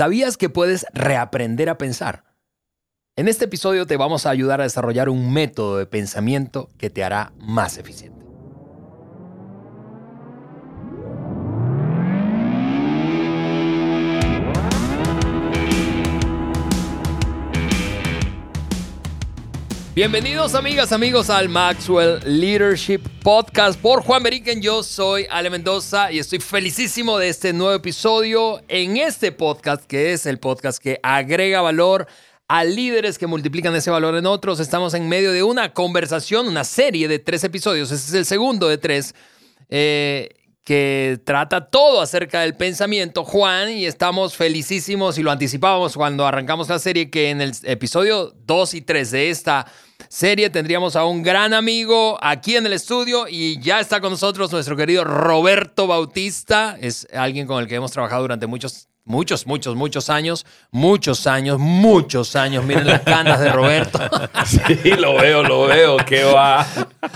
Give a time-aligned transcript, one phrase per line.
[0.00, 2.24] ¿Sabías que puedes reaprender a pensar?
[3.16, 7.04] En este episodio te vamos a ayudar a desarrollar un método de pensamiento que te
[7.04, 8.19] hará más eficiente.
[20.00, 24.62] Bienvenidos amigas, amigos al Maxwell Leadership Podcast por Juan Beriken.
[24.62, 30.14] Yo soy Ale Mendoza y estoy felicísimo de este nuevo episodio en este podcast que
[30.14, 32.06] es el podcast que agrega valor
[32.48, 34.58] a líderes que multiplican ese valor en otros.
[34.58, 37.90] Estamos en medio de una conversación, una serie de tres episodios.
[37.90, 39.14] Este es el segundo de tres.
[39.68, 40.30] Eh,
[40.70, 46.68] que trata todo acerca del pensamiento, Juan, y estamos felicísimos y lo anticipábamos cuando arrancamos
[46.68, 49.66] la serie, que en el episodio 2 y 3 de esta
[50.08, 54.52] serie tendríamos a un gran amigo aquí en el estudio y ya está con nosotros
[54.52, 56.78] nuestro querido Roberto Bautista.
[56.80, 60.46] Es alguien con el que hemos trabajado durante muchos, muchos, muchos, muchos años.
[60.70, 62.64] Muchos años, muchos años.
[62.64, 63.98] Miren las canas de Roberto.
[64.46, 65.96] Sí, lo veo, lo veo.
[65.98, 66.66] ¿Qué va?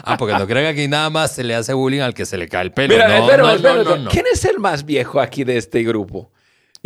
[0.03, 2.37] Ah, porque no crean que aquí nada más se le hace bullying al que se
[2.37, 2.95] le cae el pelo.
[2.95, 4.11] Mira, no, espera, no, no.
[4.11, 6.31] ¿Quién es el más viejo aquí de este grupo?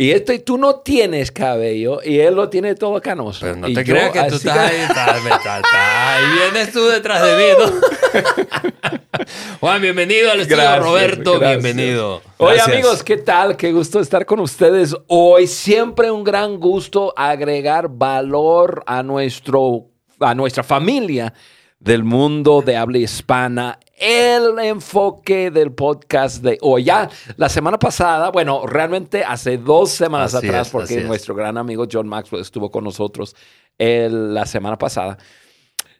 [0.01, 3.39] Y este, tú no tienes cabello y él lo tiene todo canoso.
[3.41, 6.71] Pero no Y te creas que tú estás ahí, estás- me- estás- estás- ahí vienes
[6.71, 8.89] tú detrás de mí, ¿no?
[9.59, 11.61] Juan, bienvenido al estudio, Gracias, Roberto, gracias.
[11.63, 12.21] bienvenido.
[12.37, 12.67] Oye Gracias.
[12.77, 13.57] amigos, ¿qué tal?
[13.57, 15.47] Qué gusto estar con ustedes hoy.
[15.47, 19.87] Siempre un gran gusto agregar valor a, nuestro,
[20.21, 21.33] a nuestra familia
[21.79, 23.79] del mundo de habla hispana.
[23.95, 26.85] El enfoque del podcast de hoy.
[26.85, 31.57] Ya la semana pasada, bueno, realmente hace dos semanas Así atrás, es, porque nuestro gran
[31.57, 33.35] amigo John Maxwell estuvo con nosotros
[33.77, 35.17] el- la semana pasada.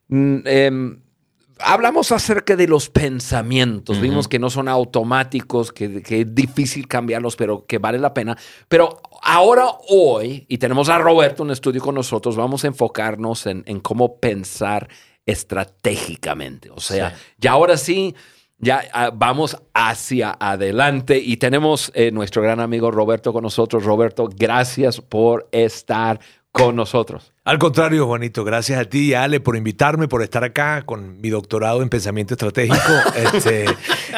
[0.08, 1.02] Mm, em,
[1.60, 4.00] hablamos acerca de los pensamientos.
[4.00, 8.38] Vimos que no son automáticos, que, que es difícil cambiarlos, pero que vale la pena.
[8.70, 13.64] Pero ahora, hoy, y tenemos a Roberto en estudio con nosotros, vamos a enfocarnos en,
[13.66, 14.88] en cómo pensar
[15.30, 16.70] estratégicamente.
[16.72, 17.16] O sea, Sí.
[17.40, 18.16] ya ahora sí.
[18.62, 23.86] Ya ah, vamos hacia adelante y tenemos eh, nuestro gran amigo Roberto con nosotros.
[23.86, 26.20] Roberto, gracias por estar
[26.52, 27.32] con nosotros.
[27.46, 31.22] Al contrario, Juanito, gracias a ti y a Ale por invitarme, por estar acá con
[31.22, 32.76] mi doctorado en pensamiento estratégico,
[33.34, 33.64] este,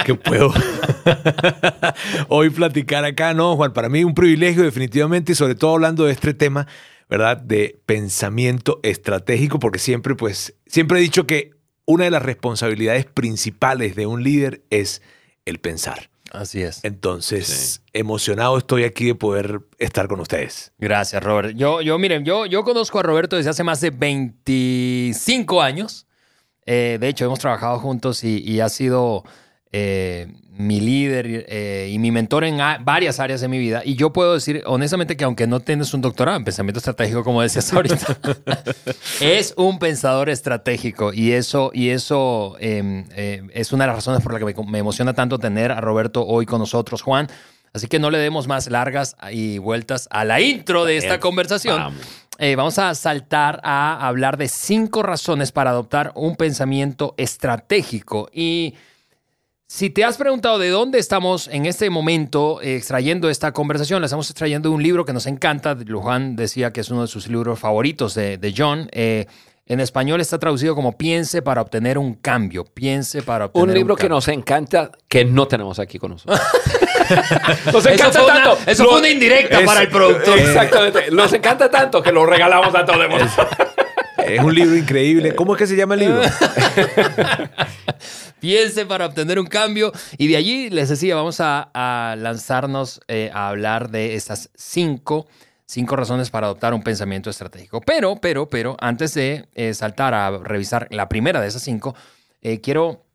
[0.07, 0.51] que puedo
[2.29, 3.35] hoy platicar acá.
[3.35, 6.65] No, Juan, para mí un privilegio definitivamente y sobre todo hablando de este tema,
[7.11, 7.35] ¿verdad?
[7.35, 11.51] De pensamiento estratégico, porque siempre, pues, siempre he dicho que
[11.85, 15.01] una de las responsabilidades principales de un líder es
[15.43, 16.09] el pensar.
[16.31, 16.79] Así es.
[16.85, 20.71] Entonces, emocionado estoy aquí de poder estar con ustedes.
[20.77, 21.53] Gracias, Robert.
[21.57, 26.07] Yo, yo miren, yo, yo conozco a Roberto desde hace más de 25 años.
[26.65, 29.25] Eh, de hecho, hemos trabajado juntos y, y ha sido
[29.71, 30.27] eh,
[30.61, 33.81] mi líder eh, y mi mentor en varias áreas de mi vida.
[33.83, 37.41] Y yo puedo decir honestamente que aunque no tienes un doctorado en pensamiento estratégico, como
[37.41, 38.17] decías ahorita,
[39.21, 44.21] es un pensador estratégico y eso, y eso eh, eh, es una de las razones
[44.21, 47.27] por la que me, me emociona tanto tener a Roberto hoy con nosotros, Juan.
[47.73, 51.77] Así que no le demos más largas y vueltas a la intro de esta conversación.
[51.77, 52.01] vamos.
[52.37, 58.29] Eh, vamos a saltar a hablar de cinco razones para adoptar un pensamiento estratégico.
[58.33, 58.73] Y
[59.73, 64.07] si te has preguntado de dónde estamos en este momento eh, extrayendo esta conversación, la
[64.07, 65.77] estamos extrayendo de un libro que nos encanta.
[65.89, 68.89] Juan decía que es uno de sus libros favoritos de, de John.
[68.91, 69.27] Eh,
[69.67, 72.65] en español está traducido como Piense para obtener un cambio.
[72.65, 74.15] Piense para obtener Un libro que cambio.
[74.17, 76.37] nos encanta, que no tenemos aquí con nosotros.
[77.71, 78.57] nos Eso encanta fue una- tanto.
[78.69, 80.37] eso Lo- fue una indirecta Es- para el productor.
[80.37, 81.11] Exactamente.
[81.11, 83.25] Nos encanta tanto que lo regalamos a todo el mundo.
[84.25, 85.35] Es un libro increíble.
[85.35, 86.21] ¿Cómo es que se llama el libro?
[88.39, 89.91] Piense para obtener un cambio.
[90.17, 95.27] Y de allí les decía, vamos a, a lanzarnos eh, a hablar de estas cinco,
[95.65, 97.81] cinco razones para adoptar un pensamiento estratégico.
[97.81, 101.95] Pero, pero, pero, antes de eh, saltar a revisar la primera de esas cinco,
[102.41, 103.05] eh, quiero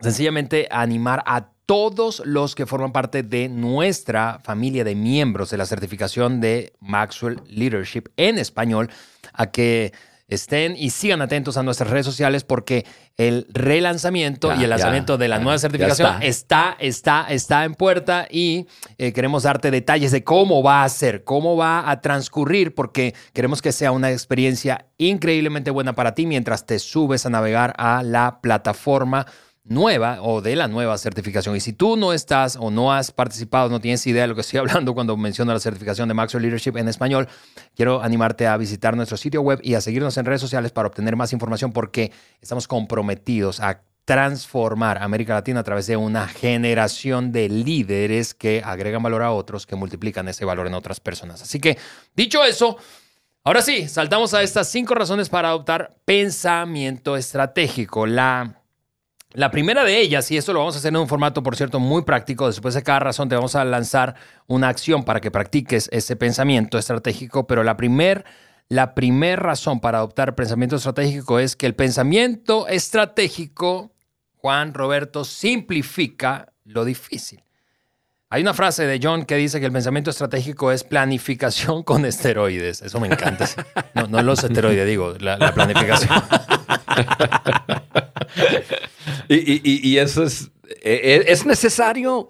[0.00, 5.66] sencillamente animar a todos los que forman parte de nuestra familia de miembros de la
[5.66, 8.88] certificación de Maxwell Leadership en español
[9.34, 9.92] a que
[10.28, 12.84] estén y sigan atentos a nuestras redes sociales porque
[13.16, 17.64] el relanzamiento Ya, y el lanzamiento ya, de la ya, nueva certificación está, está, está
[17.64, 18.66] en puerta y
[18.98, 23.62] eh, queremos darte detalles de cómo va a ser, cómo va a transcurrir, porque queremos
[23.62, 28.40] que sea una experiencia increíblemente buena para ti mientras te subes a navegar a la
[28.40, 29.26] plataforma
[29.68, 31.56] nueva o de la nueva certificación.
[31.56, 34.40] Y si tú no estás o no has participado, no tienes idea de lo que
[34.40, 37.28] estoy hablando cuando menciono la certificación de Maxwell Leadership en español,
[37.74, 41.16] quiero animarte a visitar nuestro sitio web y a seguirnos en redes sociales para obtener
[41.16, 47.50] más información porque estamos comprometidos a transformar América Latina a través de una generación de
[47.50, 51.42] líderes que agregan valor a otros, que multiplican ese valor en otras personas.
[51.42, 51.76] Así que,
[52.16, 52.78] dicho eso,
[53.44, 58.06] ahora sí, saltamos a estas cinco razones para adoptar pensamiento estratégico.
[58.06, 58.57] La,
[59.38, 61.78] la primera de ellas, y esto lo vamos a hacer en un formato, por cierto,
[61.78, 64.16] muy práctico, después de cada razón te vamos a lanzar
[64.48, 68.24] una acción para que practiques ese pensamiento estratégico, pero la primera
[68.68, 73.92] la primera razón para adoptar pensamiento estratégico es que el pensamiento estratégico
[74.34, 77.44] Juan Roberto simplifica lo difícil.
[78.30, 82.82] Hay una frase de John que dice que el pensamiento estratégico es planificación con esteroides.
[82.82, 83.48] Eso me encanta.
[83.94, 86.10] No, no los esteroides, digo, la, planificación.
[89.28, 90.50] y, eso es,
[90.82, 92.28] e, e, es necesario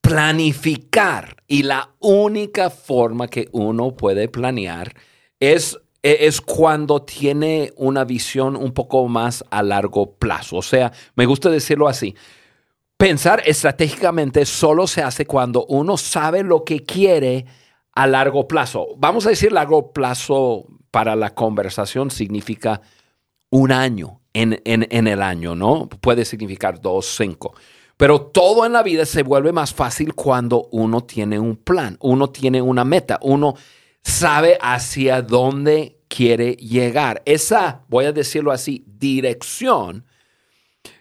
[0.00, 1.36] planificar.
[1.46, 4.94] Y la única forma que uno puede planear
[5.38, 10.56] es e, es cuando tiene una visión un poco más a largo plazo.
[10.56, 12.14] O sea, me gusta decirlo así.
[12.96, 17.46] Pensar estratégicamente solo se hace cuando uno sabe lo que quiere
[17.92, 18.88] a largo plazo.
[18.98, 22.80] Vamos a decir largo plazo para la conversación significa
[23.50, 25.88] un año en, en el año, ¿no?
[25.88, 27.54] Puede significar dos, cinco.
[27.96, 32.30] Pero todo en la vida se vuelve más fácil cuando uno tiene un plan, uno
[32.30, 33.54] tiene una meta, uno
[34.02, 37.20] sabe hacia dónde quiere llegar.
[37.26, 40.06] Esa, voy a decirlo así, dirección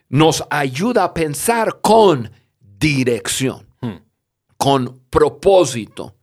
[0.09, 3.97] nos ayuda a pensar con dirección, hmm.
[4.57, 6.15] con propósito.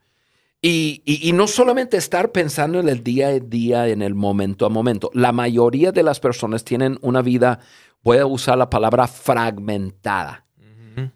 [0.63, 5.11] Y, no solamente estar pensando en el día a día, en el momento a momento.
[5.15, 7.61] La mayoría de las personas tienen una vida,
[8.03, 10.45] voy a usar la palabra fragmentada.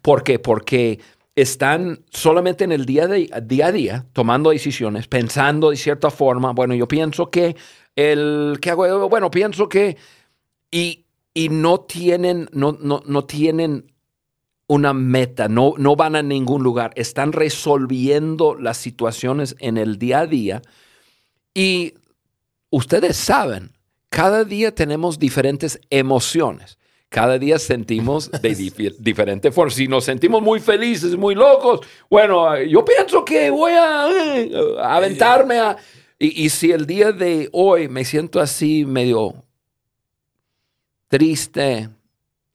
[0.01, 0.39] ¿Por qué?
[0.39, 0.99] Porque
[1.35, 6.51] están solamente en el día, de, día a día tomando decisiones, pensando de cierta forma,
[6.51, 7.55] bueno, yo pienso que
[7.95, 9.97] el que hago, bueno, pienso que
[10.69, 13.91] y, y no tienen no, no, no, tienen
[14.71, 20.19] una meta, no, no van a ningún lugar, están resolviendo las situaciones en el día
[20.19, 20.61] a día
[21.53, 21.95] y
[22.69, 23.73] ustedes saben,
[24.09, 26.77] cada día tenemos diferentes emociones
[27.09, 28.55] cada día sentimos de
[28.99, 29.69] diferente forma.
[29.69, 34.49] Si nos sentimos muy felices, muy locos, bueno, yo pienso que voy a, eh,
[34.81, 35.75] aventarme a...
[36.17, 39.43] Y, si el día de hoy me siento así medio
[41.09, 41.89] triste,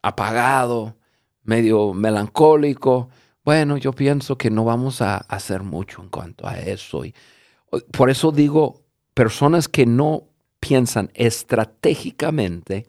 [0.00, 0.96] apagado,
[1.46, 3.08] medio melancólico,
[3.44, 7.04] bueno, yo pienso que no vamos a hacer mucho en cuanto a eso.
[7.04, 7.14] Y
[7.92, 8.82] por eso digo,
[9.14, 10.24] personas que no
[10.58, 12.86] piensan estratégicamente,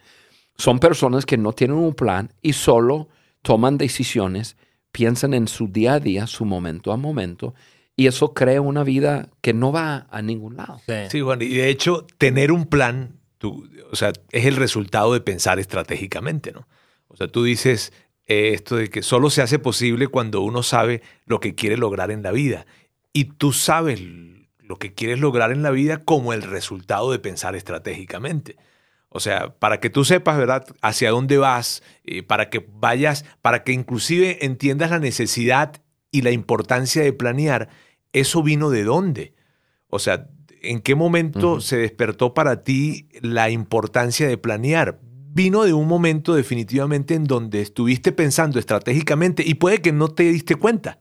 [0.57, 3.07] son personas que no tienen un plan y solo
[3.43, 4.57] toman decisiones,
[4.91, 7.53] piensan en su día a día, su momento a momento,
[7.95, 10.81] y eso crea una vida que no va a ningún lado.
[11.09, 15.21] Sí, Juan, y de hecho, tener un plan, tú, o sea, es el resultado de
[15.21, 16.67] pensar estratégicamente, ¿no?
[17.07, 17.93] O sea, tú dices
[18.27, 22.11] eh, esto de que solo se hace posible cuando uno sabe lo que quiere lograr
[22.11, 22.65] en la vida.
[23.13, 24.01] Y tú sabes
[24.59, 28.57] lo que quieres lograr en la vida como el resultado de pensar estratégicamente.
[29.09, 33.63] O sea, para que tú sepas, ¿verdad?, hacia dónde vas, eh, para que vayas, para
[33.63, 35.81] que inclusive entiendas la necesidad
[36.11, 37.69] y la importancia de planear,
[38.11, 39.33] ¿eso vino de dónde?
[39.87, 40.27] O sea,
[40.61, 44.99] ¿en qué momento se despertó para ti la importancia de planear?
[45.37, 50.23] Vino de un momento definitivamente en donde estuviste pensando estratégicamente y puede que no te
[50.23, 50.97] diste cuenta.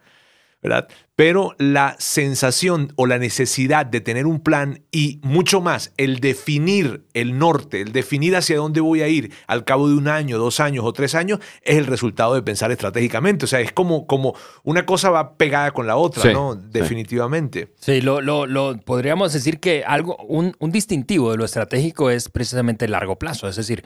[0.62, 0.88] ¿verdad?
[1.14, 7.06] Pero la sensación o la necesidad de tener un plan y mucho más, el definir
[7.14, 10.60] el norte, el definir hacia dónde voy a ir al cabo de un año, dos
[10.60, 13.46] años o tres años, es el resultado de pensar estratégicamente.
[13.46, 14.34] O sea, es como, como
[14.64, 16.54] una cosa va pegada con la otra, ¿no?
[16.54, 17.72] Definitivamente.
[17.80, 22.84] Sí, lo, lo, podríamos decir que algo, un, un distintivo de lo estratégico es precisamente
[22.84, 23.48] el largo plazo.
[23.48, 23.82] Es decir,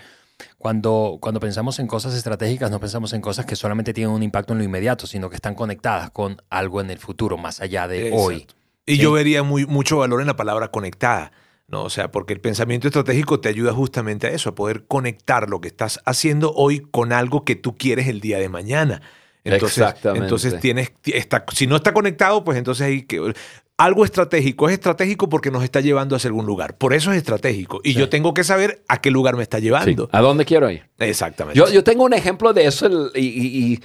[0.58, 4.52] cuando, cuando pensamos en cosas estratégicas, no pensamos en cosas que solamente tienen un impacto
[4.52, 8.12] en lo inmediato, sino que están conectadas con algo en el futuro, más allá de
[8.12, 8.46] hoy.
[8.86, 11.32] Y yo vería muy, mucho valor en la palabra conectada.
[11.68, 11.84] ¿no?
[11.84, 15.60] O sea, porque el pensamiento estratégico te ayuda justamente a eso, a poder conectar lo
[15.60, 19.02] que estás haciendo hoy con algo que tú quieres el día de mañana.
[19.44, 20.24] Entonces, Exactamente.
[20.24, 23.32] entonces tienes, está, si no está conectado, pues entonces hay que
[23.80, 26.76] algo estratégico es estratégico porque nos está llevando hacia algún lugar.
[26.76, 27.80] Por eso es estratégico.
[27.82, 30.10] Y yo tengo que saber a qué lugar me está llevando.
[30.12, 30.84] ¿A dónde quiero ir?
[30.98, 31.58] Exactamente.
[31.58, 33.80] Yo, yo tengo un ejemplo de eso y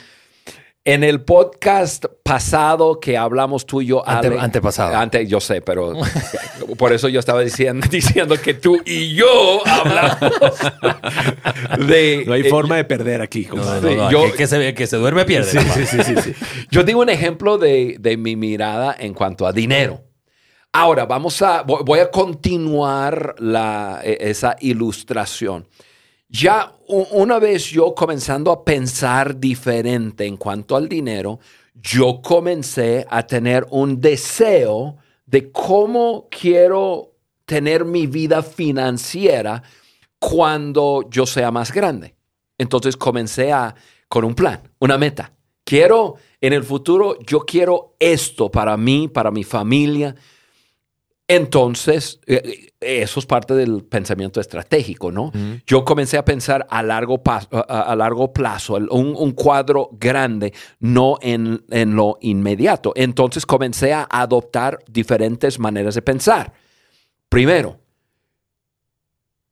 [0.86, 4.96] en el podcast pasado que hablamos tú y yo, antepasado.
[4.96, 5.94] Antes, yo sé, pero
[6.77, 10.20] por eso yo estaba diciendo, diciendo que tú y yo hablamos
[11.88, 12.24] de...
[12.27, 13.48] No hay eh, forma de perder aquí.
[14.12, 15.50] yo, que, se, que se duerme pierde.
[15.50, 16.34] Sí, sí, sí, sí,
[16.70, 20.04] Yo digo un ejemplo de, de mi mirada en cuanto a dinero.
[20.72, 25.68] Ahora, vamos a, voy a continuar la, e, esa ilustración.
[26.29, 31.39] Ya una vez yo comenzando a pensar diferente en cuanto al dinero,
[31.75, 37.13] yo comencé a tener un deseo de cómo quiero
[37.46, 39.62] tener mi vida financiera
[40.20, 42.15] cuando yo sea más grande.
[42.58, 43.75] Entonces comencé a,
[44.08, 45.32] con un plan, una meta.
[45.63, 50.15] Quiero, en el futuro, yo quiero esto para mí, para mi familia.
[51.27, 55.32] Entonces, eh, eso es parte del pensamiento estratégico, ¿no?
[55.65, 61.96] Yo comencé a pensar a largo, a, largo plazo, un, cuadro grande, no en, en,
[61.96, 62.94] lo inmediato.
[62.96, 66.53] Entonces comencé a adoptar diferentes maneras de pensar.
[67.27, 67.79] Primero,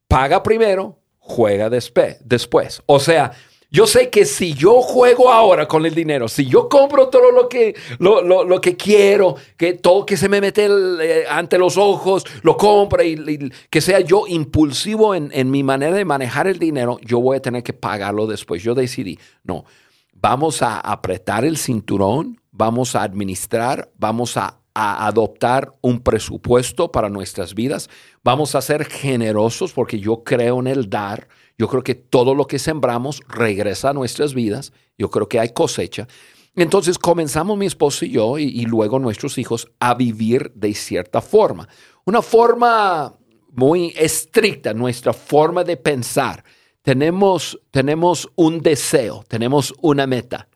[0.07, 2.83] paga primero, juega después.
[2.85, 3.31] O sea,
[3.73, 7.49] yo sé que si yo juego ahora con el dinero, si yo compro todo lo
[7.49, 12.55] que, lo, que quiero, que todo que se me mete eh, ante los ojos, lo
[12.55, 17.19] compro y, que sea yo impulsivo en, en mi manera de manejar el dinero, yo
[17.19, 18.61] voy a tener que pagarlo después.
[18.61, 19.65] Yo decidí, no,
[20.13, 27.09] vamos a apretar el cinturón, vamos a administrar, vamos a a adoptar un presupuesto para
[27.09, 27.89] nuestras vidas.
[28.23, 31.27] Vamos a ser generosos porque yo creo en el dar.
[31.63, 34.73] Yo creo que todo lo que sembramos regresa a nuestras vidas.
[34.97, 36.09] Yo creo que hay cosecha.
[36.57, 41.69] Entonces comenzamos mi esposo y yo y, luego nuestros hijos a vivir de cierta forma.
[42.03, 43.15] Una forma
[43.51, 46.43] muy estricta, nuestra forma de pensar.
[46.81, 50.49] Tenemos, tenemos un deseo, tenemos una meta.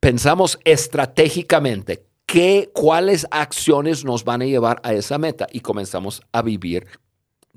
[0.00, 6.42] Pensamos estratégicamente qué, cuáles acciones nos van a llevar a esa meta y comenzamos a
[6.42, 6.86] vivir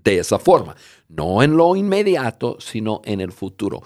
[0.06, 0.78] de esa forma.
[1.10, 3.82] No en lo inmediato, sino en el futuro.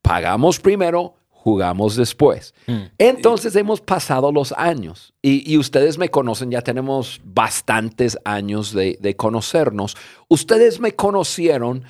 [0.00, 2.54] Pagamos primero, jugamos después.
[2.66, 2.84] Mm.
[2.96, 9.16] Entonces hemos pasado los años y, ustedes me conocen, ya tenemos bastantes años de, de,
[9.16, 9.96] conocernos.
[10.28, 11.84] Ustedes me conocieron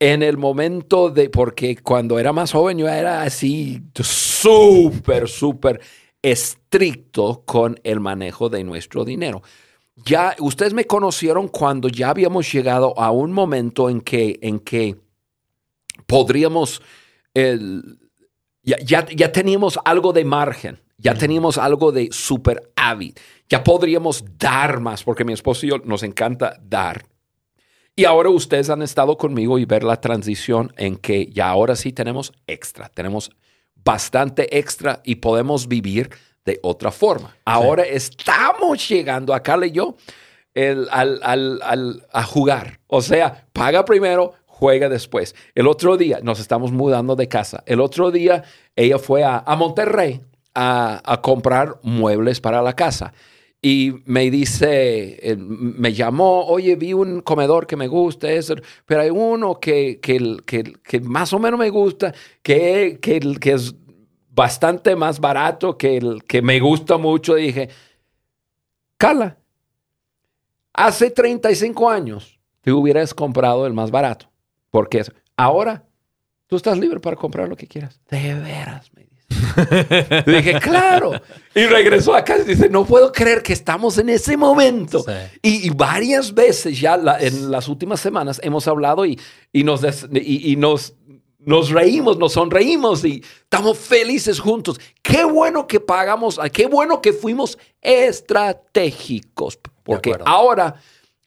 [0.00, 5.80] en el momento de, porque cuando era más joven yo era así súper, súper
[6.22, 9.42] estricto con el manejo de nuestro dinero.
[10.04, 14.96] Ya ustedes me conocieron cuando ya habíamos llegado a un momento en que, en que
[16.06, 16.80] podríamos,
[17.34, 23.14] ya, ya, teníamos algo de margen, ya teníamos algo de super hábil,
[23.48, 27.04] ya podríamos dar más, porque mi esposo y yo nos encanta dar.
[27.96, 31.92] Y ahora ustedes han estado conmigo y ver la transición en que ya ahora sí
[31.92, 33.30] tenemos extra, tenemos
[33.84, 36.10] bastante extra y podemos vivir
[36.44, 37.36] de otra forma.
[37.44, 39.96] Ahora estamos llegando, acá y yo,
[40.90, 42.80] al, a jugar.
[42.86, 45.34] O sea, paga primero, juega después.
[45.54, 47.62] El otro día nos estamos mudando de casa.
[47.66, 48.44] El otro día
[48.76, 50.20] ella fue a, Monterrey
[50.54, 53.12] a, comprar muebles para la casa.
[53.62, 58.28] Y me dice, eh, me llamó, oye, vi un comedor que me gusta,
[58.86, 63.74] pero hay uno que, que, que, más o menos me gusta, que, que, que es
[64.30, 67.34] bastante más barato que el que me gusta mucho.
[67.34, 67.68] Dije,
[68.96, 69.36] Carla,
[70.72, 74.30] hace 35 años te hubieras comprado el más barato.
[74.70, 75.04] Porque
[75.36, 75.84] ahora
[76.46, 78.00] tú estás libre para comprar lo que quieras.
[78.08, 79.10] De veras, me dice.
[80.26, 81.12] dije, claro.
[81.54, 85.04] Y regresó acá y dice, no puedo creer que estamos en ese momento.
[85.42, 89.18] Y, varias veces ya en las últimas semanas hemos hablado y,
[89.52, 89.82] y nos,
[90.12, 90.94] y, nos
[91.44, 94.80] nos reímos, nos sonreímos y estamos felices juntos.
[95.02, 100.76] Qué bueno que pagamos, qué bueno que fuimos estratégicos, porque ahora,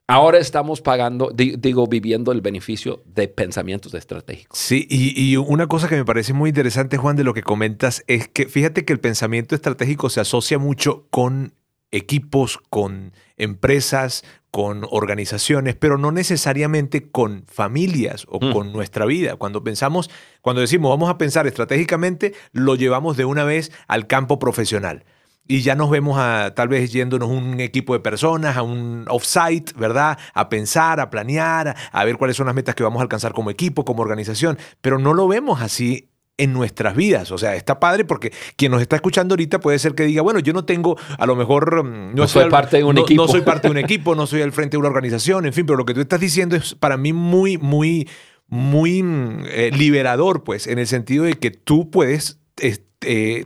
[0.07, 4.57] ahora estamos pagando, digo, viviendo el beneficio de pensamientos estratégicos.
[4.57, 8.03] Sí, y, y, una cosa que me parece muy interesante, Juan, de lo que comentas,
[8.07, 11.53] es que fíjate que el pensamiento estratégico se asocia mucho con
[11.91, 18.53] equipos, con empresas, con organizaciones, pero no necesariamente con familias o mm.
[18.53, 19.35] con nuestra vida.
[19.35, 24.37] Cuando pensamos, cuando decimos vamos a pensar estratégicamente, lo llevamos de una vez al campo
[24.37, 25.05] profesional.
[25.47, 29.73] Y ya nos vemos a, tal vez yéndonos un equipo de personas, a un offsite,
[29.75, 30.19] ¿verdad?
[30.35, 33.49] A pensar, a planear, a ver cuáles son las metas que vamos a alcanzar como
[33.49, 34.59] equipo, como organización.
[34.81, 37.31] Pero no lo vemos así en nuestras vidas.
[37.31, 40.39] O sea, está padre porque quien nos está escuchando ahorita puede ser que diga, bueno,
[40.39, 43.21] yo no tengo, a lo mejor mm, no, soy, parte de un equipo.
[43.21, 45.65] No soy parte de un equipo, no soy al frente de una organización, en fin,
[45.65, 48.09] pero lo que tú estás diciendo es para mí muy, muy,
[48.47, 52.39] muy mm, eh, liberador, pues, en el sentido de que tú puedes...
[52.61, 52.77] Eh,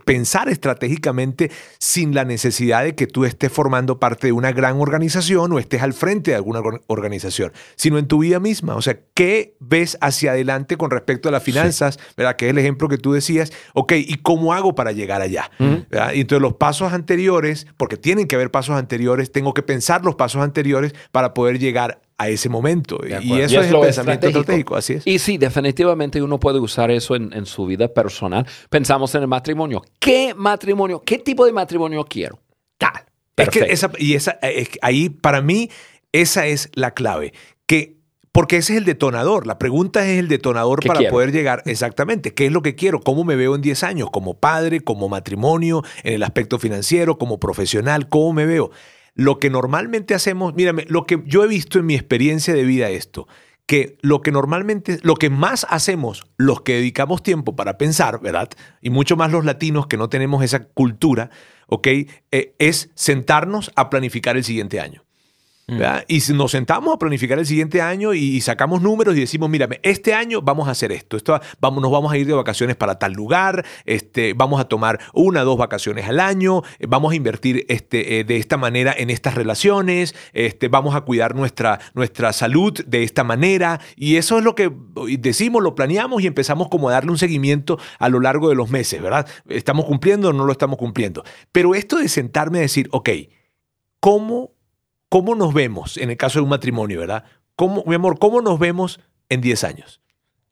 [0.04, 5.52] pensar estratégicamente sin la necesidad de que tú estés formando parte de una gran organización
[5.52, 8.76] o estés al frente de alguna organización, sino en tu vida misma.
[8.76, 11.98] O sea, ¿qué ves hacia adelante con respecto a las finanzas?
[12.16, 12.36] ¿Verdad?
[12.36, 13.52] Que es el ejemplo que tú decías.
[13.74, 15.50] Ok, ¿y cómo hago para llegar allá?
[15.60, 20.14] Y entonces los pasos anteriores, porque tienen que haber pasos anteriores, tengo que pensar los
[20.14, 22.98] pasos anteriores para poder llegar a ese momento.
[23.06, 24.76] Y eso Y es, el lo pensamiento estratégico.
[24.76, 25.06] así es.
[25.06, 28.46] Y sí, definitivamente uno puede usar eso en, en su vida personal.
[28.68, 29.82] Pensamos en el matrimonio.
[30.00, 31.00] ¿Qué matrimonio?
[31.06, 32.40] ¿Qué tipo de matrimonio quiero?
[32.76, 32.92] Tal.
[33.36, 33.72] Es que Perfecto.
[33.72, 35.70] esa, y esa, es ahí, para mí,
[36.12, 37.32] esa es la clave.
[37.66, 37.98] Que,
[38.32, 39.46] porque ese es el detonador.
[39.46, 41.12] La pregunta es el detonador ¿Qué para quiero?
[41.12, 42.34] poder llegar exactamente.
[42.34, 42.98] ¿Qué es lo que quiero?
[43.00, 44.10] ¿Cómo me veo en 10 años?
[44.10, 48.72] Como padre, como matrimonio, en el aspecto financiero, como profesional, ¿cómo me veo?
[49.18, 52.88] Lo que normalmente hacemos, mírame, lo que yo he visto en mi experiencia de vida
[52.88, 53.26] esto,
[53.66, 58.48] que lo que normalmente, lo que más hacemos los que dedicamos tiempo para pensar, ¿verdad?
[58.80, 61.30] Y mucho más los latinos que no tenemos esa cultura,
[61.66, 61.88] ¿ok?
[61.88, 65.02] Eh, es sentarnos a planificar el siguiente año.
[65.68, 66.04] ¿Verdad?
[66.08, 70.14] Y nos sentamos a planificar el siguiente año y, sacamos números y decimos, mírame, este
[70.14, 73.12] año vamos a hacer esto, esto vamos, nos vamos a ir de vacaciones para tal
[73.12, 78.20] lugar, este, vamos a tomar una dos vacaciones al año, eh, vamos a invertir este,
[78.20, 83.02] eh, de esta manera en estas relaciones, este, vamos a cuidar nuestra, nuestra salud de
[83.02, 84.72] esta manera y eso es lo que
[85.18, 88.70] decimos, lo planeamos y empezamos como a darle un seguimiento a lo largo de los
[88.70, 89.28] meses, ¿verdad?
[89.48, 91.24] ¿Estamos cumpliendo o no lo estamos cumpliendo?
[91.52, 93.10] Pero esto de sentarme a decir, ok,
[94.00, 94.57] ¿cómo
[95.08, 97.24] ¿cómo nos vemos en el caso de un matrimonio, verdad?
[97.56, 100.00] ¿Cómo, mi amor, cómo nos vemos en 10 años?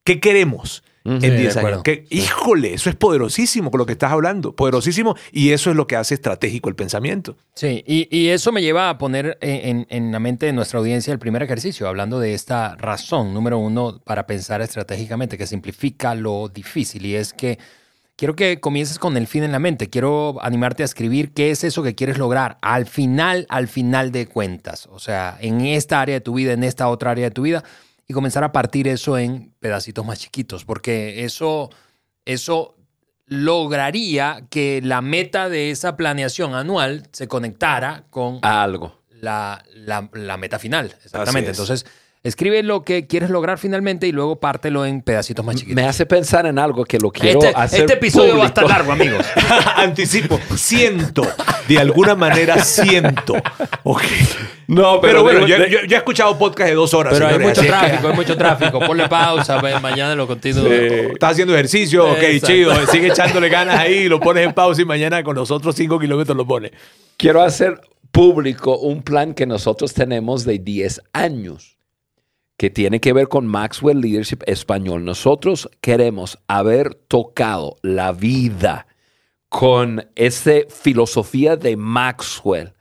[0.04, 1.14] ¿Qué queremos Ujú.
[1.16, 1.76] en Sí, de 10 acuerdo.
[1.78, 1.82] años?
[1.84, 5.86] ¿Qué- híjole, eso es poderosísimo con lo que estás hablando, poderosísimo, y eso es lo
[5.86, 7.36] que hace estratégico el pensamiento.
[7.54, 11.18] Sí, y, y eso me lleva a poner en la mente de nuestra audiencia el
[11.18, 17.04] primer ejercicio, hablando de esta razón, número uno, para pensar estratégicamente, que simplifica lo difícil,
[17.06, 17.58] y es que
[18.16, 21.62] quiero que comiences con el fin en la mente, quiero animarte a escribir qué es
[21.64, 26.14] eso que quieres lograr al final, al final de cuentas, o sea, en esta área
[26.16, 27.62] de tu vida, en esta otra área de tu vida,
[28.08, 31.70] y comenzar a partir eso en pedacitos más chiquitos, porque eso,
[32.24, 32.76] eso
[33.26, 39.02] lograría que la meta de esa planeación anual se conectara con Algo.
[39.10, 40.94] la, la- la meta final.
[41.04, 41.50] Exactamente.
[41.50, 41.58] es.
[41.58, 41.86] Entonces,
[42.26, 45.76] escribe lo que quieres lograr finalmente y luego pártelo en pedacitos más chiquitos.
[45.76, 48.66] Me hace pensar en algo que lo quiero este, hacer este episodio va a estar
[48.68, 49.24] largo, amigos.
[49.76, 51.26] Anticipo, siento,
[51.68, 53.34] de alguna manera siento.
[53.84, 54.02] Ok.
[54.68, 57.12] No, Pero, bueno, de- yo, de- yo- yo he escuchado podcast de dos horas.
[57.14, 58.80] Pero hay señores, mucho es que- tráfico, hay mucho tráfico.
[58.80, 60.66] Ponle pausa, ve, mañana lo continúo.
[60.66, 62.46] Estás haciendo ejercicio, ok, Exacto.
[62.48, 62.86] chido.
[62.86, 66.36] Sigue echándole ganas ahí, lo pones en pausa y mañana con los otros 5 kilómetros
[66.36, 66.72] lo pones.
[67.16, 71.75] quiero hacer público un plan que nosotros tenemos de 10 años
[72.56, 75.04] que tiene que ver con Maxwell Leadership Español.
[75.04, 78.86] Nosotros queremos haber tocado la vida
[79.48, 82.72] con esa filosofía de Maxwell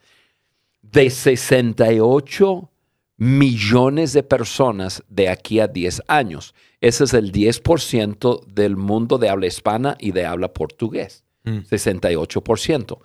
[0.81, 2.71] de 68
[3.17, 6.53] millones de personas de aquí a 10 años.
[6.81, 11.23] Ese es el 10% del mundo de habla hispana y de habla portugués.
[11.45, 12.99] 68%.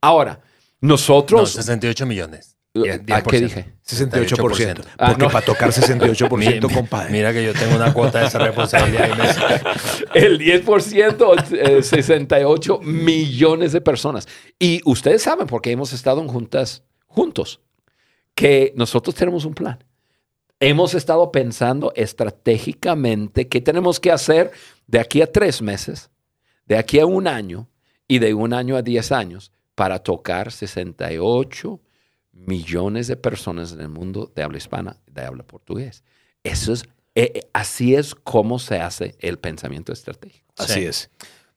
[0.00, 0.40] Ahora,
[0.80, 1.50] No, nosotros...
[1.52, 2.56] 68 millones.
[2.72, 3.22] ¿A 10%.
[3.30, 3.72] qué dije?
[3.84, 4.84] 68%.
[4.96, 5.30] Ah, Porque no.
[5.30, 7.10] para tocar 68%, Mi- compadre.
[7.10, 9.08] Mira que yo tengo una cuota de esa responsabilidad.
[10.14, 14.28] El 10%, eh, 68 millones de personas.
[14.58, 17.60] Y ustedes saben, porque hemos estado en juntas juntos,
[18.36, 19.82] que nosotros tenemos un plan.
[20.60, 24.52] Hemos estado pensando estratégicamente qué tenemos que hacer
[24.86, 26.10] de aquí a tres meses,
[26.66, 27.68] de aquí a un año
[28.06, 31.80] y de un año a 10 años para tocar 68
[32.46, 36.02] millones de personas en el mundo de habla hispana, de habla portugués.
[36.44, 40.46] Eso es, eh, eh, así es como se hace el pensamiento estratégico.
[40.58, 40.86] Así Sí.
[40.86, 41.10] es.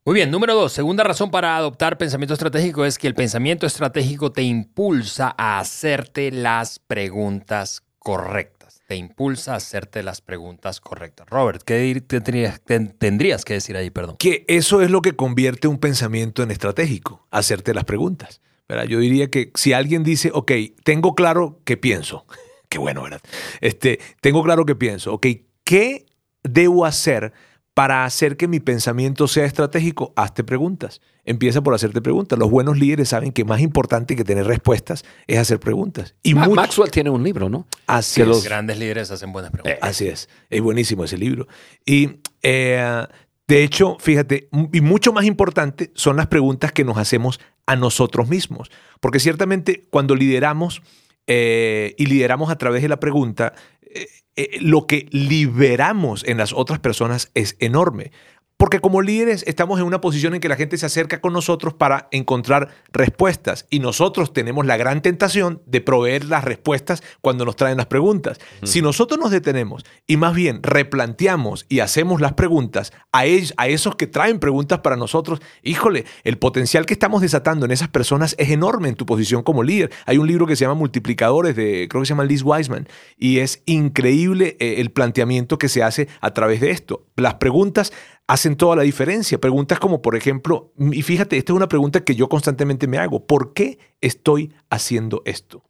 [0.06, 0.74] Muy bien, número dos.
[0.74, 6.30] Segunda razón para adoptar pensamiento estratégico es que el pensamiento estratégico te impulsa a hacerte
[6.32, 8.82] las preguntas correctas.
[8.86, 11.26] Te impulsa a hacerte las preguntas correctas.
[11.30, 14.18] Robert, ¿qué tendrías, ten- tendrías que decir ahí, perdón?
[14.18, 18.42] Que eso es lo que convierte un pensamiento en estratégico, hacerte las preguntas.
[18.70, 18.86] ¿Verdad?
[18.86, 20.52] Yo diría que si alguien dice, ok,
[20.84, 22.26] tengo claro qué pienso,
[22.70, 23.22] qué bueno, ¿verdad?
[23.62, 25.28] Este, tengo claro qué pienso, ok,
[25.64, 26.06] ¿qué
[26.44, 27.34] debo hacer
[27.74, 30.14] para hacer que mi pensamiento sea estratégico?
[30.16, 31.02] Hazte preguntas.
[31.26, 32.38] Empieza por hacerte preguntas.
[32.38, 36.14] Los buenos líderes saben que más importante que tener respuestas es hacer preguntas.
[36.22, 37.66] Y Ma- muchos- Maxwell tiene un libro, ¿no?
[37.88, 38.28] así que es.
[38.28, 39.80] los- Grandes líderes hacen buenas preguntas.
[39.82, 40.30] Así es.
[40.50, 41.48] Es buenísimo ese libro.
[41.86, 43.08] Y eh,
[43.48, 48.30] de hecho, fíjate, y mucho más importante son las preguntas que nos hacemos a nosotros
[48.30, 48.72] mismos.
[49.00, 50.82] Porque ciertamente cuando lideramos
[51.28, 56.54] eh, y lideramos a través de la pregunta, eh, eh, lo que liberamos en las
[56.54, 58.12] otras personas es enorme.
[58.58, 61.74] Porque como líderes estamos en una posición en que la gente se acerca con nosotros
[61.74, 67.56] para encontrar respuestas y nosotros tenemos la gran tentación de proveer las respuestas cuando nos
[67.56, 68.40] traen las preguntas.
[68.64, 73.68] Si nosotros nos detenemos y más bien replanteamos y hacemos las preguntas a, ellos, a
[73.68, 78.36] esos que traen preguntas para nosotros, híjole, el potencial que estamos desatando en esas personas
[78.38, 79.92] es enorme en tu posición como líder.
[80.06, 82.88] Hay un libro que se llama Multiplicadores de, creo que se llama Liz Wiseman,
[83.18, 87.06] y es increíble eh, el planteamiento que se hace a través de esto.
[87.16, 87.94] Las preguntas
[88.28, 89.40] hacen toda la diferencia.
[89.40, 93.26] Preguntas como, por ejemplo, y fíjate, esta es una pregunta que yo constantemente me hago,
[93.26, 95.64] ¿por qué estoy haciendo esto?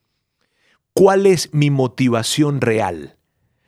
[0.93, 3.17] ¿Cuál es mi motivación real?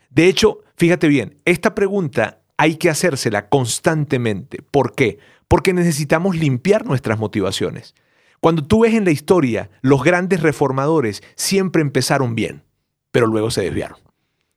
[0.09, 4.61] De hecho, fíjate bien, esta pregunta hay que hacérsela constantemente.
[4.61, 5.17] ¿Por qué?
[5.47, 7.95] Porque necesitamos limpiar nuestras motivaciones.
[8.39, 12.63] Cuando tú ves en la historia, los grandes reformadores siempre empezaron bien,
[13.11, 14.04] pero luego se desviaron.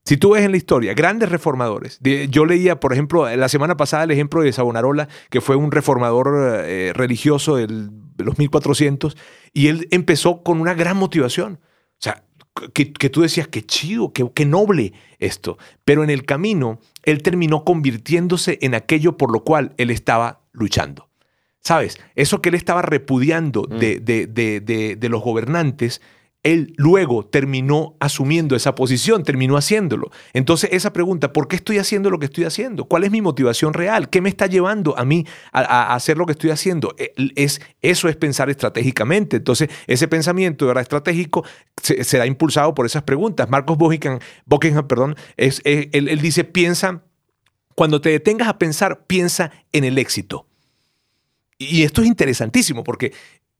[0.09, 2.01] Si tú ves en la historia, grandes reformadores.
[2.31, 6.65] yo leía, por ejemplo, la semana pasada el ejemplo de Savonarola, que fue un reformador
[6.65, 7.69] eh, religioso de
[8.17, 9.19] los 1400,
[9.53, 11.61] y él empezó con una gran motivación.
[11.63, 12.25] O sea,
[12.73, 15.59] que, tú decías, qué chido, qué, qué, noble esto.
[15.85, 21.11] Pero en el camino, él terminó convirtiéndose en aquello por lo cual él estaba luchando.
[21.61, 22.01] ¿Sabes?
[22.15, 24.99] Eso que él estaba repudiando de, mm.
[24.99, 26.01] de los gobernantes,
[26.45, 30.11] él luego terminó asumiendo esa posición, terminó haciéndolo.
[30.33, 32.85] Entonces esa pregunta, ¿por qué estoy haciendo lo que estoy haciendo?
[32.85, 34.09] ¿Cuál es mi motivación real?
[34.09, 36.95] ¿Qué me está llevando a mí a, hacer lo que estoy haciendo?
[36.97, 39.37] E, es, eso es pensar estratégicamente.
[39.37, 40.83] Entonces ese pensamiento ¿verdad?
[40.83, 41.45] estratégico
[41.83, 43.51] será impulsado por esas preguntas.
[43.51, 47.03] Marcos Buckingham, perdón, es, él, él dice, piensa,
[47.75, 50.47] cuando te detengas a pensar, piensa en el éxito.
[51.59, 53.13] Y esto es interesantísimo porque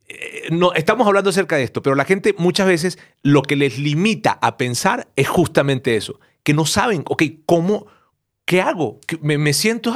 [0.09, 3.79] eh, no, estamos hablando acerca de esto, pero la gente muchas veces lo que les
[3.79, 7.87] limita a pensar es justamente eso, que no saben, ok, ¿cómo,
[8.47, 9.01] qué hago?
[9.21, 9.95] Me, siento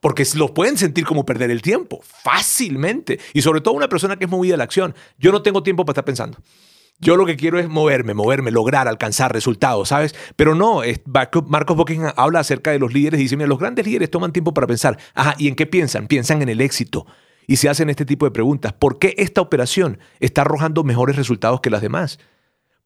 [0.00, 3.20] porque lo pueden sentir como perder el tiempo, fácilmente.
[3.32, 4.92] Y sobre todo una persona que es movida a la acción.
[5.18, 6.38] Yo no tengo tiempo para estar pensando.
[6.98, 10.16] Yo lo que quiero es moverme, moverme, lograr, alcanzar resultados, ¿sabes?
[10.34, 10.82] Pero no,
[11.46, 14.52] Marcos Buckingham habla acerca de los líderes y dice, mira, los grandes líderes toman tiempo
[14.52, 14.98] para pensar.
[15.14, 16.08] Ajá, ¿y en qué piensan?
[16.08, 17.06] Piensan en el éxito
[17.48, 18.74] y se hacen este tipo de preguntas.
[18.74, 22.20] ¿Por qué esta operación está arrojando mejores resultados que las demás?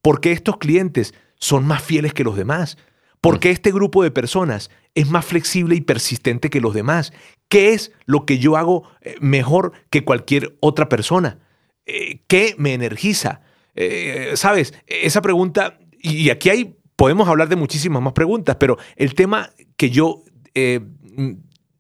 [0.01, 2.79] ¿Por qué estos clientes son más fieles que los demás?
[3.21, 7.13] ¿Por qué este grupo de personas es más flexible y persistente que los demás?
[7.49, 11.41] ¿Qué es lo que yo hago eh, mejor que cualquier otra persona?
[11.85, 13.43] Eh, ¿Qué me energiza?
[13.75, 19.15] Eh, Sabes, esa pregunta, y aquí hay, podemos hablar de muchísimas más preguntas, pero el
[19.15, 20.23] tema que yo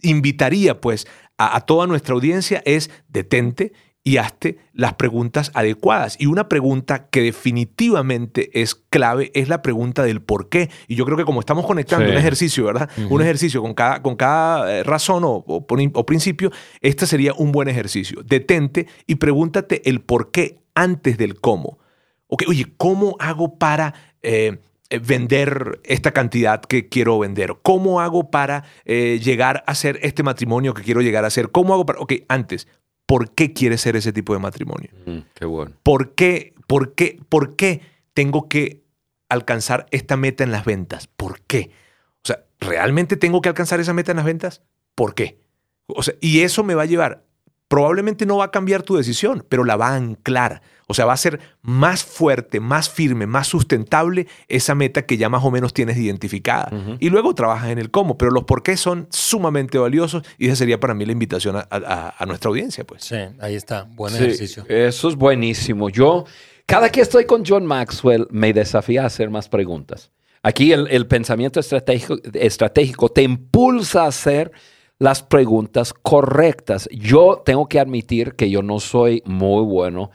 [0.03, 1.07] invitaría pues
[1.47, 3.73] a, toda nuestra audiencia es detente
[4.05, 6.17] y hazte las preguntas adecuadas.
[6.19, 10.71] Y una pregunta que definitivamente es clave es la pregunta del por qué.
[10.89, 12.91] Y yo creo que como estamos conectando un ejercicio, ¿verdad?
[13.11, 16.51] Un ejercicio con cada, con cada eh, razón o, o, principio,
[16.81, 18.23] este sería un buen ejercicio.
[18.25, 21.79] Detente y pregúntate el por qué antes del cómo.
[22.27, 23.95] Okay, oye, ¿cómo hago para...
[24.23, 24.59] Eh, eh,
[24.99, 27.57] vender esta cantidad que quiero vender?
[27.63, 31.51] ¿Cómo hago para eh, llegar a ser este matrimonio que quiero llegar a ser?
[31.51, 32.01] ¿Cómo hago para...?
[32.01, 32.69] Ok, antes,
[33.07, 34.91] ¿por qué quieres ser ese tipo de matrimonio?
[35.07, 35.75] Mm, qué bueno.
[35.83, 37.83] ¿Por qué, por, qué, ¿Por qué
[38.15, 38.83] tengo que
[39.29, 41.07] alcanzar esta meta en las ventas?
[41.07, 41.71] ¿Por qué?
[42.17, 44.63] O sea, ¿realmente tengo que alcanzar esa meta en las ventas?
[44.95, 45.39] ¿Por qué?
[45.87, 47.25] O sea, y eso me va a llevar
[47.73, 50.61] probablemente no va a cambiar tu decisión, pero la va a anclar.
[50.93, 55.31] O sea, va a ser más fuerte, más firme, más sustentable esa meta que ya
[55.31, 56.71] más o menos tienes identificada.
[57.01, 60.57] Y luego trabajas en el cómo, pero los por qué son sumamente valiosos y esa
[60.57, 62.85] sería para mí la invitación a, nuestra audiencia.
[62.85, 63.05] Pues.
[63.05, 64.67] Sí, ahí está, buen ejercicio.
[64.69, 65.89] Eso es buenísimo.
[65.89, 66.27] Yo,
[66.67, 70.11] cada que estoy con John Maxwell, me desafía a hacer más preguntas.
[70.43, 74.53] Aquí el, pensamiento estratégico, estratégico te impulsa a hacer
[74.99, 76.87] las preguntas correctas.
[76.93, 80.11] Yo tengo que admitir que yo no soy muy bueno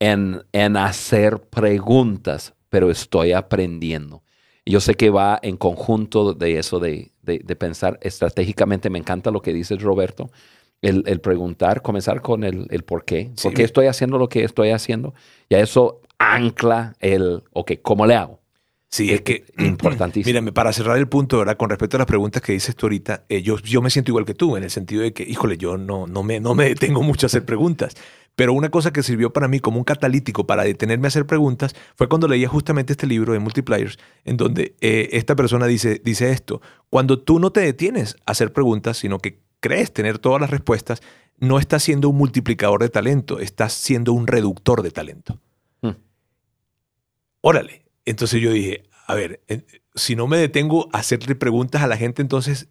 [0.00, 4.22] en, en hacer preguntas, pero estoy aprendiendo.
[4.64, 7.10] Yo sé que va en conjunto de eso de,
[7.58, 8.90] pensar estratégicamente.
[8.90, 10.30] Me encanta lo que dices, Roberto.
[10.82, 13.30] El, preguntar, comenzar con el, el por qué.
[13.42, 15.14] ¿Por qué estoy haciendo lo que estoy haciendo?
[15.48, 18.40] Y a eso ancla el, ok, ¿cómo le hago?
[18.90, 20.28] Sí, es, que importantísimo.
[20.28, 21.56] Mírame, para cerrar el punto, ¿verdad?
[21.56, 24.24] Con respecto a las preguntas que dices tú ahorita, eh, yo, yo, me siento igual
[24.24, 27.02] que tú, en el sentido de que, híjole, yo no, no, me, no me detengo
[27.02, 27.94] mucho a hacer preguntas.
[28.38, 31.74] Pero una cosa que sirvió para mí como un catalítico para detenerme a hacer preguntas
[31.96, 36.30] fue cuando leía justamente este libro de Multipliers, en donde eh, esta persona dice, dice
[36.30, 40.50] esto, cuando tú no te detienes a hacer preguntas, sino que crees tener todas las
[40.50, 41.02] respuestas,
[41.38, 45.40] no estás siendo un multiplicador de talento, estás siendo un reductor de talento.
[45.82, 45.96] Hmm.
[47.40, 49.42] Órale, entonces yo dije, a ver,
[49.96, 52.68] si no me detengo a hacerle preguntas a la gente, entonces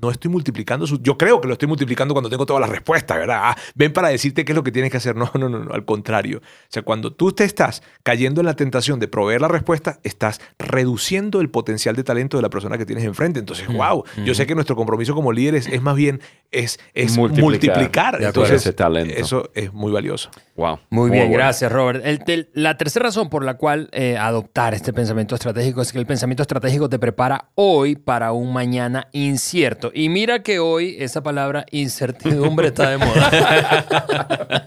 [0.00, 1.00] no estoy multiplicando su...
[1.00, 3.40] Yo creo que lo estoy multiplicando cuando tengo todas las respuestas, ¿verdad?
[3.42, 5.16] Ah, ven para decirte qué es lo que tienes que hacer.
[5.16, 6.38] No, no, no, no, al contrario.
[6.38, 10.40] O sea, cuando tú te estás cayendo en la tentación de proveer la respuesta, estás
[10.58, 13.38] reduciendo el potencial de talento de la persona que tienes enfrente.
[13.38, 18.22] Entonces, wow, yo sé que nuestro compromiso como líderes es más bien es, es multiplicar.
[18.22, 19.14] Entonces, ese talento.
[19.16, 20.30] eso es muy valioso.
[20.56, 20.78] Wow.
[20.90, 22.04] Muy, bien, gracias, Robert.
[22.54, 26.42] la tercera razón por la cual eh, adoptar este pensamiento estratégico es que el pensamiento
[26.42, 29.85] estratégico te prepara hoy para un mañana incierto.
[29.94, 34.66] Y mira que hoy esa palabra incertidumbre está de moda.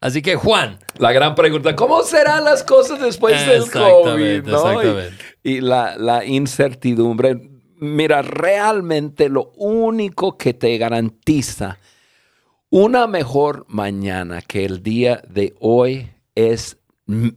[0.00, 0.78] Así que, Juan.
[0.98, 4.48] La gran pregunta, ¿cómo serán las cosas después del COVID?
[4.48, 5.12] Exactamente.
[5.42, 7.40] Y, la, la incertidumbre.
[7.80, 11.78] Mira, realmente lo único que te garantiza
[12.70, 16.78] una mejor mañana que el día de hoy es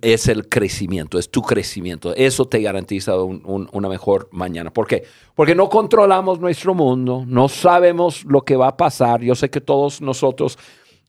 [0.01, 2.13] es el crecimiento, es tu crecimiento.
[2.15, 4.71] Eso te garantiza una mejor mañana.
[4.71, 5.03] ¿Por qué?
[5.33, 9.21] Porque no controlamos nuestro mundo, no sabemos lo que va a pasar.
[9.21, 10.57] Yo sé que todos nosotros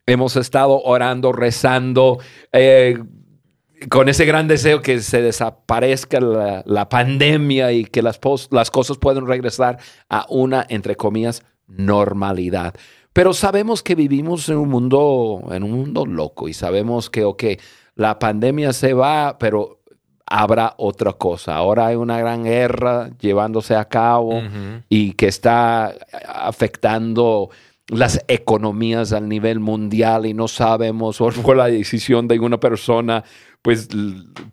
[0.06, 2.18] hemos estado orando, rezando,
[2.52, 2.98] eh,
[3.88, 8.20] con ese gran deseo que se desaparezca la, pandemia y que las,
[8.50, 12.74] las cosas puedan regresar a una, entre comillas, normalidad.
[13.12, 17.44] Pero sabemos que vivimos en un mundo, en un mundo loco y sabemos que, ok,
[17.94, 19.82] la pandemia se va, pero
[20.26, 21.56] habrá otra cosa.
[21.56, 24.42] Ahora hay una gran guerra llevándose a cabo
[24.88, 25.94] y que está
[26.26, 27.50] afectando
[27.88, 33.24] las economías al nivel mundial y no sabemos, o por la decisión de una persona,
[33.60, 33.88] pues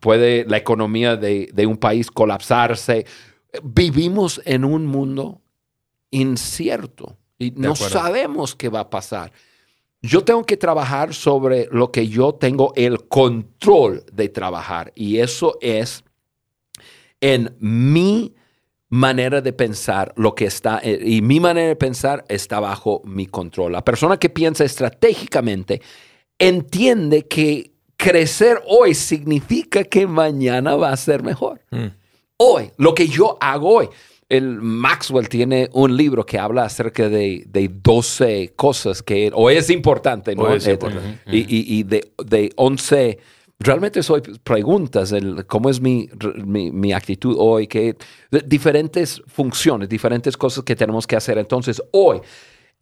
[0.01, 3.05] puede la economía de, de un país colapsarse.
[3.63, 5.41] Vivimos en un mundo
[6.11, 9.31] incierto y no sabemos qué va a pasar.
[10.01, 15.57] Yo tengo que trabajar sobre lo que yo tengo el control de trabajar y eso
[15.61, 16.03] es
[17.19, 18.33] en mi
[18.87, 23.25] manera de pensar lo que está eh, y mi manera de pensar está bajo mi
[23.25, 23.73] control.
[23.73, 25.81] La persona que piensa estratégicamente
[26.37, 31.61] entiende que crecer hoy significa que mañana va a ser mejor.
[31.71, 31.87] Mm.
[32.37, 33.89] Hoy, lo que yo hago hoy
[34.29, 39.71] el Maxwell tiene un libro que habla acerca de, de 12 cosas que, o es
[39.71, 40.53] importante, ¿no?
[40.53, 41.19] Es importante.
[41.25, 43.17] Y, y, de, de 11,
[43.57, 46.07] realmente soy preguntas, el, cómo es mi,
[46.45, 47.95] mi, mi, actitud hoy, que
[48.45, 51.39] diferentes funciones, diferentes cosas que tenemos que hacer.
[51.39, 52.21] Entonces, hoy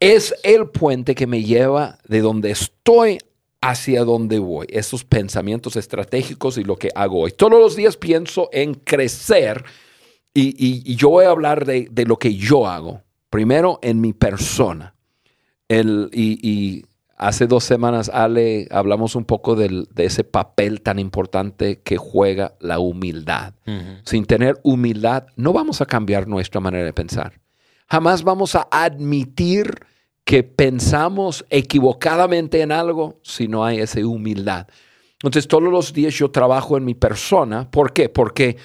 [0.02, 3.20] es el puente que me lleva de donde estoy
[3.62, 7.32] hacia donde voy, esos pensamientos estratégicos y lo que hago hoy.
[7.32, 9.64] Todos los días pienso en crecer
[10.40, 13.02] y, yo voy a hablar de, lo que yo hago.
[13.30, 14.96] Primero en mi persona.
[15.68, 16.86] El, y,
[17.18, 22.80] hace dos semanas, Ale, hablamos un poco de ese papel tan importante que juega la
[22.80, 23.54] humildad.
[24.04, 27.40] Sin tener humildad, no vamos a cambiar nuestra manera de pensar.
[27.90, 29.76] Jamás vamos a admitir
[30.24, 34.68] que pensamos equivocadamente en algo si no hay esa humildad.
[35.14, 37.72] Entonces, todos los días yo trabajo en mi persona.
[37.72, 38.10] ¿Por qué?
[38.10, 38.58] Porque,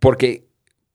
[0.00, 0.45] porque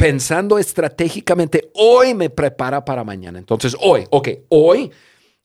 [0.01, 3.37] pensando estratégicamente, hoy me prepara para mañana.
[3.37, 4.89] Entonces, hoy, ok, hoy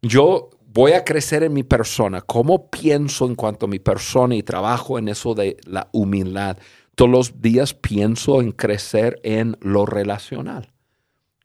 [0.01, 2.23] yo voy a crecer en mi persona.
[2.23, 6.57] ¿Cómo pienso en cuanto a mi persona y trabajo en eso de la humildad?
[6.95, 10.73] Todos los días pienso en crecer en lo relacional.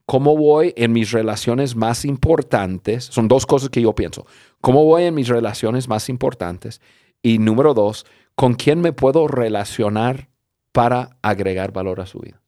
[0.06, 3.04] ¿Cómo voy en mis relaciones más importantes?
[3.04, 4.26] Son dos cosas que yo pienso.
[4.62, 6.80] ¿Cómo voy en mis relaciones más importantes?
[7.22, 10.30] Y número dos, ¿con quién me puedo relacionar
[10.72, 12.41] para agregar valor a su vida?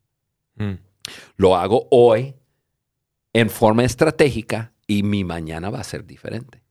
[0.56, 0.74] Mm.
[1.38, 2.36] Lo hago hoy
[3.34, 6.62] en forma estratégica y mi mañana va a ser diferente.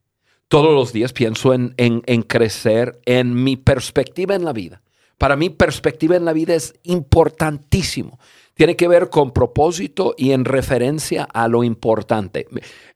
[0.49, 4.83] Todos los días pienso en, en, crecer en mi perspectiva en la vida.
[5.17, 8.19] Para mí, perspectiva en la vida es importantísimo.
[8.55, 12.47] Tiene que ver con propósito y en referencia a lo importante.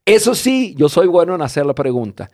[0.05, 2.31] Eso sí, yo soy bueno en hacer la pregunta.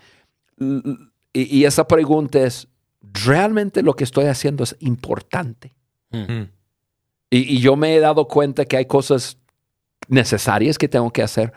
[1.32, 2.68] Y, esa pregunta es,
[3.00, 5.76] ¿realmente lo que estoy haciendo es importante?
[6.10, 6.42] Mm.
[7.34, 9.38] Y, yo me he dado cuenta que hay cosas
[10.06, 11.50] necesarias que tengo que hacer,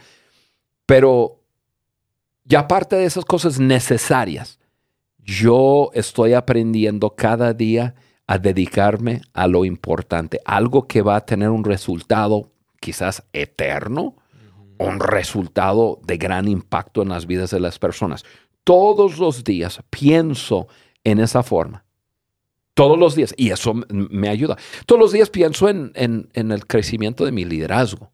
[0.85, 1.41] pero
[2.45, 4.57] ya aparte de esas cosas necesarias,
[5.17, 7.93] yo estoy aprendiendo cada día
[8.25, 14.15] a dedicarme a lo importante, algo que va a tener un resultado quizás eterno,
[14.77, 18.23] un resultado de gran impacto en las vidas de las personas.
[18.63, 20.67] Todos los días pienso
[21.03, 21.84] en esa forma.
[22.75, 23.33] Todos los días.
[23.37, 24.57] Y eso me ayuda.
[24.85, 25.93] Todos los días pienso en,
[26.33, 28.11] el crecimiento de mi liderazgo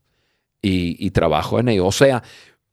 [0.61, 1.87] y, trabajo en ello.
[1.87, 2.23] O sea,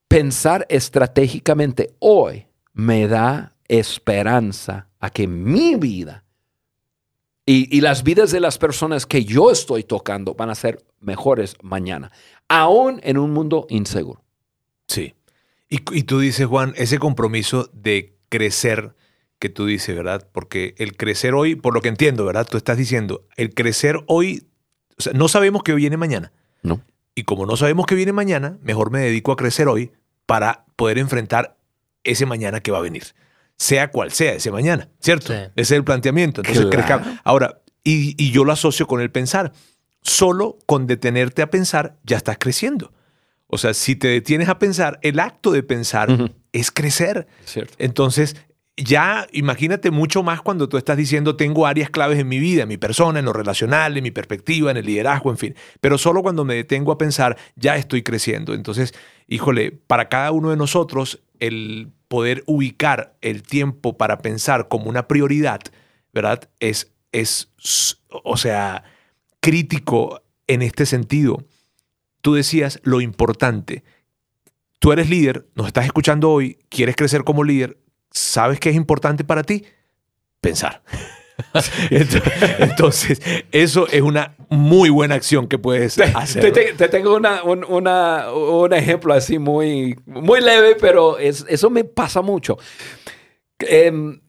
[0.06, 6.24] pensar estratégicamente hoy me da esperanza a que mi vida
[7.46, 12.12] y, las vidas de las personas que yo estoy tocando van a ser mejores mañana.
[12.48, 14.22] aún en un mundo inseguro.
[14.86, 15.14] Sí.
[15.70, 18.94] Y tú dices, Juan, ese compromiso de crecer
[19.38, 20.26] que tú dices, ¿verdad?
[20.32, 22.46] Porque el crecer hoy, por lo que entiendo, ¿verdad?
[22.48, 24.48] Tú estás diciendo, el crecer hoy,
[24.98, 26.32] o sea, no sabemos qué viene mañana.
[26.62, 26.82] No.
[27.14, 29.92] Y como no sabemos qué viene mañana, mejor me dedico a crecer hoy
[30.26, 31.56] para poder enfrentar
[32.04, 33.04] ese mañana que va a venir.
[33.56, 35.28] Sea cual sea ese mañana, ¿cierto?
[35.28, 35.34] Sí.
[35.34, 36.40] Ese es el planteamiento.
[36.42, 37.02] Entonces, Claro.
[37.04, 39.52] crezca- Ahora, y, y yo lo asocio con el pensar.
[40.02, 42.92] Solo con detenerte a pensar ya estás creciendo.
[43.48, 47.26] O sea, si te detienes a pensar, el acto de pensar es crecer.
[47.44, 47.74] Cierto.
[47.78, 48.36] Entonces,
[48.78, 52.68] ya imagínate mucho más cuando tú estás diciendo tengo áreas claves en mi vida, en
[52.68, 55.54] mi persona, en lo relacional, en mi perspectiva, en el liderazgo, en fin.
[55.80, 58.54] Pero solo cuando me detengo a pensar, ya estoy creciendo.
[58.54, 58.94] Entonces,
[59.26, 65.08] híjole, para cada uno de nosotros, el poder ubicar el tiempo para pensar como una
[65.08, 65.60] prioridad,
[66.12, 66.48] ¿verdad?
[66.60, 67.50] Es, es
[68.08, 68.84] o sea,
[69.40, 71.44] crítico en este sentido.
[72.20, 73.82] Tú decías lo importante.
[74.78, 77.76] Tú eres líder, nos estás escuchando hoy, quieres crecer como líder,
[78.18, 79.64] ¿sabes qué es importante para ti?
[80.40, 80.82] Pensar.
[82.58, 83.20] Entonces,
[83.52, 86.42] eso es una muy buena acción que puedes hacer.
[86.42, 91.44] Te, te- te tengo una, un, una- un ejemplo así muy, muy leve, pero es-
[91.48, 92.56] eso me pasa mucho.
[93.60, 94.20] Em,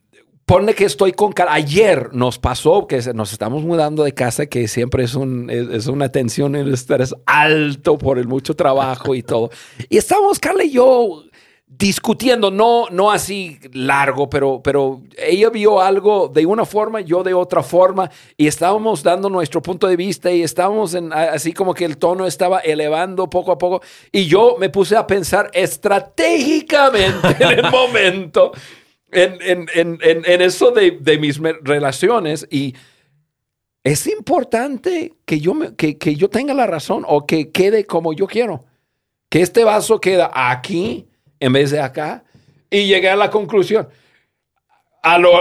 [0.46, 1.32] ponle que estoy con...
[1.32, 5.68] cara- Ayer nos pasó que nos estamos mudando de casa, que siempre es, un, es,
[5.70, 9.50] es una tensión un estrés alto por el mucho trabajo y todo.
[9.90, 11.24] Y estábamos, Carla y yo,
[11.72, 17.34] discutiendo, no, no así largo, pero, pero ella vio algo de una forma, yo de
[17.34, 21.86] otra forma, y estábamos dando nuestro punto de vista y estábamos en, así como que
[21.86, 27.60] el tono estaba elevando poco a poco, y yo me puse a pensar estratégicamente en
[27.60, 28.52] el momento.
[29.12, 32.76] En, en- en- eso de, de mis relaciones y
[33.84, 38.14] es importante que yo, me- que, que yo tenga la razón o que quede como
[38.14, 38.66] yo quiero.
[39.30, 41.08] Que este vaso queda aquí
[41.40, 42.24] en vez de acá.
[42.70, 43.90] Y llegué a la conclusión.
[45.02, 45.32] A lo,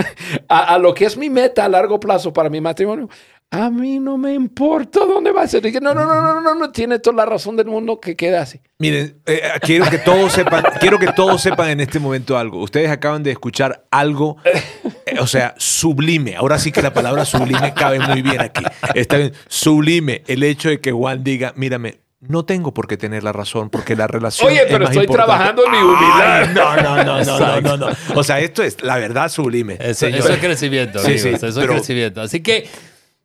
[0.48, 3.08] a, a lo que es mi meta a largo plazo para mi matrimonio.
[3.50, 5.62] A mí no me importa dónde va a ser.
[5.62, 8.36] Dije, no, no, no, no, no, no, tiene toda la razón del mundo que quede
[8.36, 8.60] así.
[8.78, 12.60] Miren, eh, quiero que todos sepan, quiero que todos sepan en este momento algo.
[12.60, 16.34] Ustedes acaban de escuchar algo, eh, o sea, sublime.
[16.34, 18.64] Ahora sí que la palabra sublime cabe muy bien aquí.
[18.94, 23.22] Está bien, sublime el hecho de que Juan diga, mírame, no tengo por qué tener
[23.22, 25.32] la razón porque la relación Oye, es pero más estoy importante".
[25.32, 26.42] trabajando en mi humildad.
[26.42, 27.96] Ay, no, no, no, no, no, no, no.
[28.14, 29.76] O sea, esto es la verdad sublime.
[29.80, 32.20] Eso, es crecimiento, amigos, sí, eso es pero- crecimiento.
[32.22, 32.68] Así que,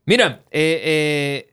[0.06, 1.48] mira, eh, eh,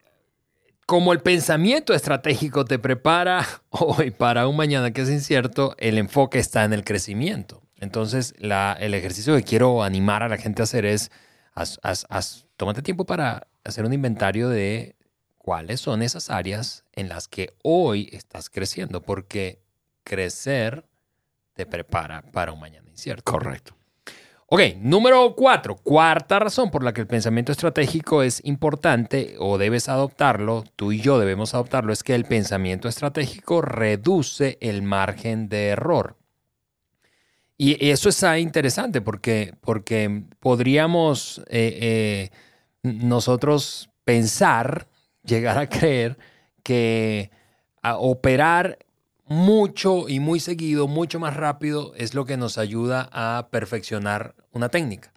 [0.86, 6.38] como el pensamiento estratégico te prepara hoy para un mañana que es incierto, el enfoque
[6.38, 7.62] está en el crecimiento.
[7.80, 11.10] Entonces, la- el ejercicio que quiero animar a la gente a hacer es,
[11.54, 14.96] haz- haz- haz- tómate tiempo para hacer un inventario de
[15.48, 19.62] cuáles son esas áreas en las que hoy estás creciendo, porque
[20.04, 20.84] crecer
[21.54, 23.22] te prepara para un mañana incierto.
[23.24, 23.74] Correcto.
[24.48, 25.76] Ok, número cuatro.
[25.76, 31.00] Cuarta razón por la que el pensamiento estratégico es importante o debes adoptarlo, tú y
[31.00, 36.18] yo debemos adoptarlo, es que el pensamiento estratégico reduce el margen de error.
[37.56, 42.30] Y eso es interesante porque, porque podríamos eh, eh,
[42.82, 44.88] nosotros pensar,
[45.28, 46.18] llegar a creer
[46.62, 47.30] que
[47.82, 48.78] a operar
[49.26, 54.68] mucho y muy seguido, mucho más rápido, es lo que nos ayuda a perfeccionar una
[54.70, 55.12] técnica.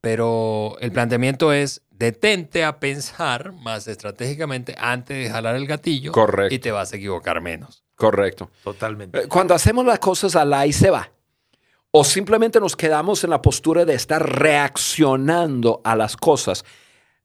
[0.00, 6.54] Pero el planteamiento es detente a pensar más estratégicamente antes de jalar el gatillo Correcto.
[6.54, 7.84] y te vas a equivocar menos.
[7.94, 8.50] Correcto.
[8.62, 9.18] Totalmente.
[9.18, 11.10] Eh, Cuando hacemos las cosas a la y se va,
[11.90, 16.64] o simplemente nos quedamos en la postura de estar reaccionando a las cosas,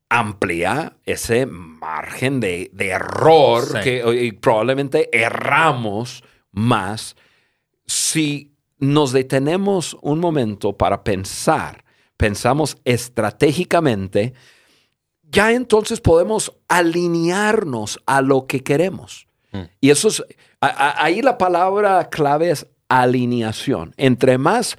[0.10, 3.80] amplía ese margen de, de error Sí.
[3.84, 7.16] que y probablemente erramos más
[7.86, 11.84] si nos detenemos un momento para pensar,
[12.18, 14.34] pensamos estratégicamente,
[15.24, 19.28] ya entonces podemos alinearnos a lo que queremos.
[19.52, 19.62] Mm.
[19.82, 20.24] Y eso es,
[20.62, 23.94] a- a- ahí la palabra clave es alineación.
[23.98, 24.78] Entre más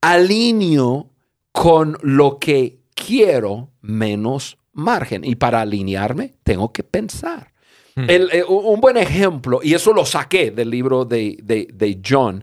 [0.00, 1.10] alineo
[1.52, 5.24] con lo que quiero, menos margen.
[5.24, 7.52] Y para alinearme, tengo que pensar.
[7.94, 12.42] El- eh, un buen ejemplo, y eso lo saqué del libro de, de- de John.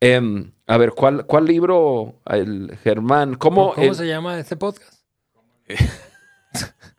[0.00, 2.20] Em, a ver, ¿cuál, ¿cuál libro?
[2.26, 3.34] El Germán.
[3.34, 5.02] ¿Cómo, ¿Cómo el- se llama este podcast?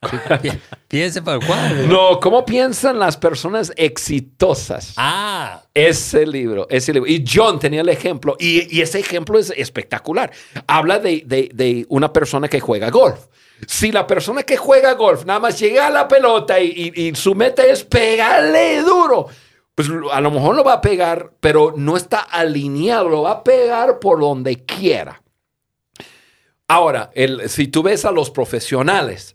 [0.00, 0.50] Pi-
[0.88, 1.88] Piense para cuál.
[1.88, 4.94] No, ¿cómo piensan las personas exitosas?
[4.96, 7.08] Ah, Ese libro, ese libro.
[7.10, 10.30] Y John tenía el ejemplo, y, y ese ejemplo es espectacular.
[10.66, 13.26] Habla de, de- de una persona que juega golf.
[13.66, 17.14] Si la persona que juega golf nada más llega a la pelota y, y- y
[17.16, 19.26] su meta es pegarle duro,
[19.74, 23.42] pues a lo mejor lo va a pegar, pero no está alineado, lo va a
[23.44, 25.20] pegar por donde quiera.
[26.68, 29.34] Ahora, el- si tú ves a los profesionales,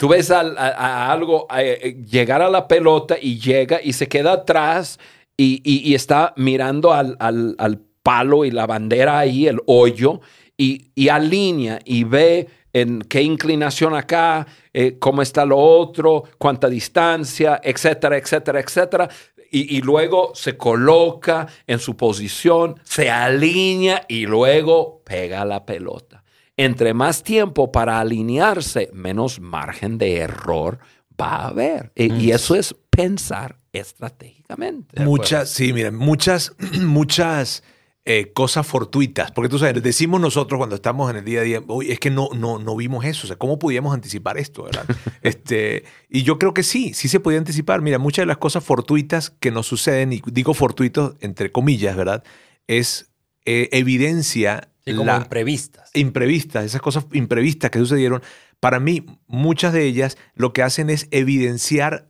[0.00, 4.98] tú ves a, algo eh, llegar a la pelota y llega y se queda atrás
[5.36, 10.22] y, está mirando al, al- al palo y la bandera ahí, el hoyo,
[10.56, 17.60] y, alinea y ve en qué inclinación acá, eh, cómo está lo otro, cuánta distancia,
[17.62, 19.08] etcétera, etcétera, etcétera.
[19.52, 26.22] Y luego se coloca en su posición, se alinea y luego pega la pelota.
[26.64, 30.78] Entre más tiempo para alinearse, menos margen de error
[31.20, 31.92] va a haber.
[31.94, 35.02] Y, y eso es pensar estratégicamente.
[35.02, 37.62] Muchas, sí, mira, muchas, muchas
[38.04, 39.30] eh, cosas fortuitas.
[39.30, 42.10] Porque tú sabes, decimos nosotros cuando estamos en el día a día, "Uy, es que
[42.10, 43.24] no, no, no vimos eso.
[43.24, 44.64] O sea, ¿cómo podíamos anticipar esto?
[44.64, 44.84] verdad?"
[45.22, 47.82] este, y yo creo que sí, sí se podía anticipar.
[47.82, 52.24] Mira, muchas de las cosas fortuitas que nos suceden, y digo fortuitos entre comillas, ¿verdad?
[52.66, 53.12] Es
[53.44, 55.90] eh, evidencia sí, como la, imprevistas.
[55.94, 58.22] imprevistas, esas cosas imprevistas que sucedieron,
[58.60, 62.08] para mí muchas de ellas lo que hacen es evidenciar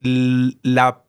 [0.00, 1.02] la,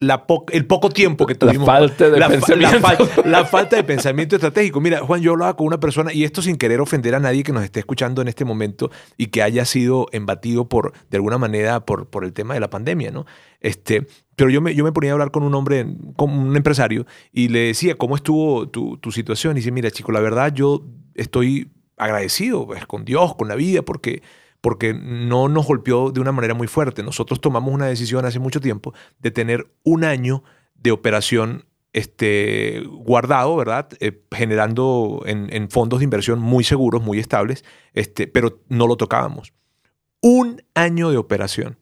[0.00, 1.66] la po- el poco tiempo que La tuvimos.
[1.66, 2.78] falta de la, fa- pensamiento.
[2.78, 4.80] la fal- la falta de pensamiento estratégico.
[4.80, 7.52] Mira, Juan, yo hablaba con una persona, y esto sin querer ofender a nadie que
[7.52, 11.84] nos esté escuchando en este momento y que haya sido embatido por, de alguna manera,
[11.86, 13.26] por, por el tema de la pandemia, ¿no?
[13.60, 17.06] Este, pero yo me, yo me ponía a hablar con un hombre, con un empresario,
[17.32, 19.56] y le decía, ¿cómo estuvo tu, tu situación?
[19.56, 23.82] Y dice, mira, chico, la verdad, yo estoy agradecido pues, con Dios, con la vida,
[23.82, 24.22] porque,
[24.60, 27.02] porque no nos golpeó de una manera muy fuerte.
[27.02, 30.42] Nosotros tomamos una decisión hace mucho tiempo de tener un año
[30.74, 33.88] de operación este, guardado, ¿verdad?
[34.00, 38.96] Eh, generando en, en fondos de inversión muy seguros, muy estables, este, pero no lo
[38.96, 39.52] tocábamos.
[40.22, 41.78] Un año de operación.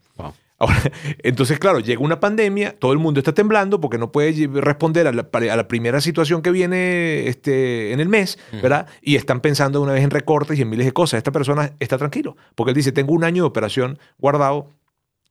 [0.61, 0.93] Ahora,
[1.23, 5.13] entonces, claro, llega una pandemia, todo el mundo está temblando porque no puede responder a
[5.13, 8.87] la, a la primera situación que viene este, en el mes, ¿verdad?
[9.01, 11.17] Y están pensando una vez en recortes y en miles de cosas.
[11.17, 14.69] Esta persona está tranquilo porque él dice, tengo un año de operación guardado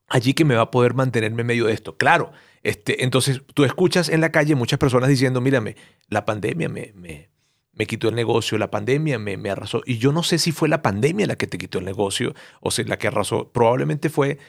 [0.07, 1.95] allí que me va a poder mantenerme en medio de esto.
[1.95, 2.31] Claro,
[2.63, 5.75] este, entonces tú escuchas en la calle muchas personas diciendo, mírame,
[6.07, 7.29] la pandemia me, me,
[7.73, 9.83] me quitó el negocio, la pandemia me, me arrasó.
[9.85, 12.71] Y yo no sé si fue la pandemia la que te quitó el negocio o
[12.71, 13.51] si la que arrasó.
[13.51, 14.39] Probablemente fue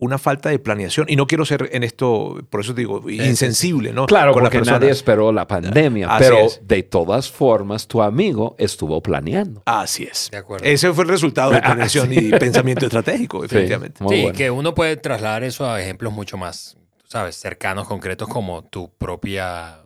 [0.00, 1.06] una falta de planeación.
[1.08, 4.06] Y no quiero ser en esto, por eso te digo, insensible, ¿no?
[4.06, 6.60] Claro, Con porque nadie esperó la pandemia, Así pero es.
[6.66, 9.62] de todas formas tu amigo estuvo planeando.
[9.66, 10.28] Así es.
[10.32, 10.64] De acuerdo.
[10.66, 14.02] Ese fue el resultado de planeación y pensamiento estratégico, definitivamente.
[14.02, 14.36] Muy sí, bueno.
[14.38, 18.90] que uno puede trasladar eso a ejemplos mucho más, tú sabes, cercanos, concretos, como tu
[18.96, 19.82] propia,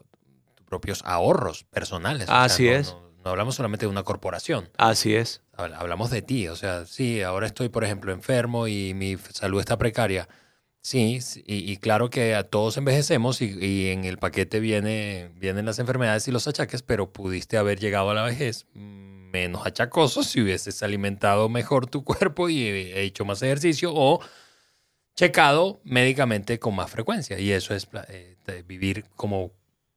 [0.55, 2.25] tus propios ahorros personales.
[2.29, 2.93] O sea, Así no- es.
[2.93, 4.69] No, no hablamos solamente de una corporación.
[4.77, 5.43] Así es.
[5.57, 9.61] Habl- Hablamos de ti, o sea, sí, ahora estoy, por ejemplo, enfermo y mi salud
[9.61, 10.29] está precaria.
[10.83, 15.65] Sí, y, y claro que a todos envejecemos y, y en el paquete viene, vienen
[15.65, 20.43] las enfermedades y los achaques, pero pudiste haber llegado a la vejez menos achacoso si
[20.43, 24.21] hubieses alimentado mejor tu cuerpo y eh, hecho más ejercicio o
[25.17, 27.39] checado médicamente con más frecuencia.
[27.39, 29.53] Y eso es eh, vivir como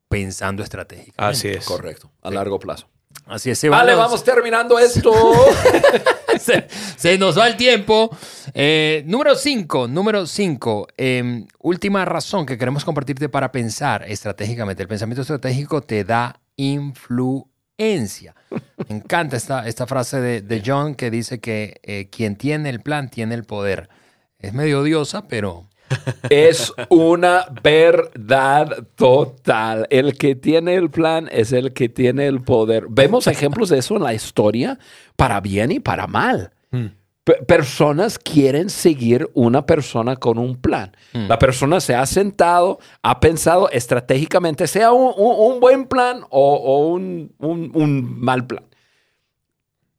[0.08, 1.38] pensando estratégicamente.
[1.38, 1.66] Así es.
[1.66, 2.88] Correcto, a largo plazo.
[3.28, 3.70] Así es.
[3.70, 5.12] Vale, vamos terminando esto.
[6.40, 8.10] se, se nos va el tiempo.
[8.54, 10.88] Eh, número 5, número 5.
[11.60, 14.82] última razón que queremos compartirte para pensar estratégicamente.
[14.84, 18.36] El pensamiento estratégico te da influencia.
[18.88, 22.82] Me encanta esta, esta frase de, de John que dice que eh, quien tiene el
[22.82, 23.90] plan tiene el poder.
[24.40, 25.68] Es medio odiosa, pero
[26.30, 29.88] es una verdad total.
[29.90, 32.86] El que tiene el plan es el que tiene el poder.
[32.90, 34.78] Vemos ejemplos de eso en la historia,
[35.16, 36.52] para bien y para mal.
[36.72, 36.86] Mm.
[37.24, 40.96] Pe- Personas quieren seguir una persona con un plan.
[41.14, 41.28] Mm.
[41.28, 46.88] La persona se ha sentado, ha pensado estratégicamente, sea un, un- un buen plan o,
[46.88, 48.64] un- un mal plan.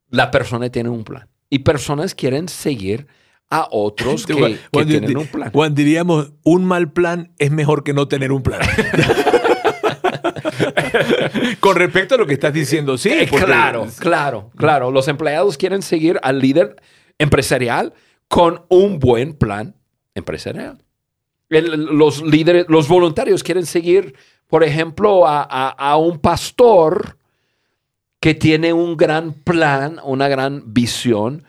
[0.09, 1.27] La persona tiene un plan.
[1.51, 3.07] Y personas quieren seguir
[3.49, 5.51] a otros que, Juan- que Juan, tienen un plan.
[5.51, 8.59] Juan, diríamos, un mal plan es mejor que no tener un plan.
[11.59, 13.09] Con respecto a lo que estás diciendo, sí.
[13.09, 14.91] Eh, porque- claro, claro, claro.
[14.91, 16.75] Los empleados quieren seguir al líder
[17.17, 17.93] empresarial
[18.27, 19.75] con un buen plan
[20.15, 20.83] empresarial.
[21.49, 24.15] El- los líderes, los voluntarios quieren seguir,
[24.47, 27.17] por ejemplo, a, a- a un pastor
[28.19, 31.43] que tiene un gran plan, una gran visión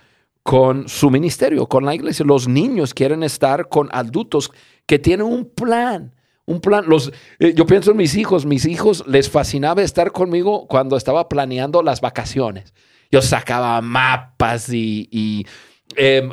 [0.50, 2.24] con su ministerio, con la iglesia.
[2.26, 4.50] Los niños quieren estar con adultos
[4.84, 6.12] que tienen un plan.
[6.44, 6.86] Un plan.
[6.88, 8.46] Los, eh, yo pienso en mis hijos.
[8.46, 12.74] Mis hijos les fascinaba estar conmigo cuando estaba planeando las vacaciones.
[13.12, 15.46] Yo sacaba mapas y, y
[15.94, 16.32] em,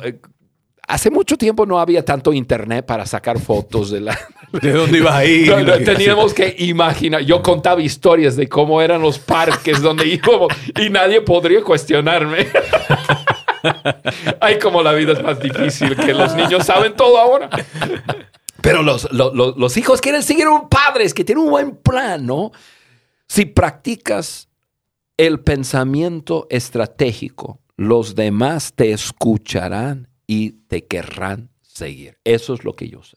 [0.88, 4.18] Hace mucho tiempo no había tanto internet para sacar fotos de la...
[4.62, 5.52] ¿De dónde ibas a ir?
[5.84, 7.20] teníamos que imaginar.
[7.20, 10.48] Yo contaba historias de cómo eran los parques donde íbamos
[10.80, 12.46] y nadie podría cuestionarme.
[14.40, 17.50] Ay, como la vida es más difícil, que los niños saben todo ahora.
[18.60, 22.26] Pero los, los, los hijos quieren seguir un padre, es que tiene un buen plan,
[22.26, 22.52] ¿no?
[23.28, 24.48] Si practicas
[25.16, 32.18] el pensamiento estratégico, los demás te escucharán y te querrán seguir.
[32.24, 33.16] Eso es lo que yo sé.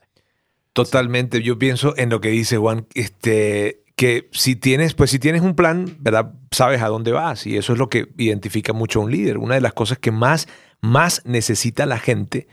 [0.73, 1.41] Totalmente.
[1.41, 5.55] Yo pienso en lo que dice Juan, este, que si tienes, pues si tienes un
[5.55, 6.33] plan, ¿verdad?
[6.51, 9.37] Sabes a dónde vas y eso es lo que identifica mucho a un líder.
[9.37, 10.47] Una de las cosas que más,
[10.81, 12.47] más necesita la gente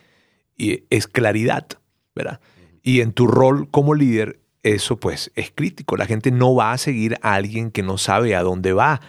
[0.57, 1.67] es claridad,
[2.15, 2.41] ¿verdad?
[2.83, 5.97] Y en tu rol como líder, eso pues es crítico.
[5.97, 9.01] La gente no va a seguir a alguien que no sabe a dónde va.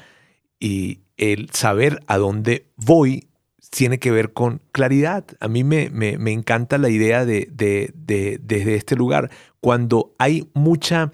[0.59, 3.29] Y el saber a dónde voy
[3.69, 5.25] tiene que ver con claridad.
[5.39, 9.29] A mí me, me, encanta la idea de, de, desde este lugar.
[9.59, 11.11] Cuando hay mucha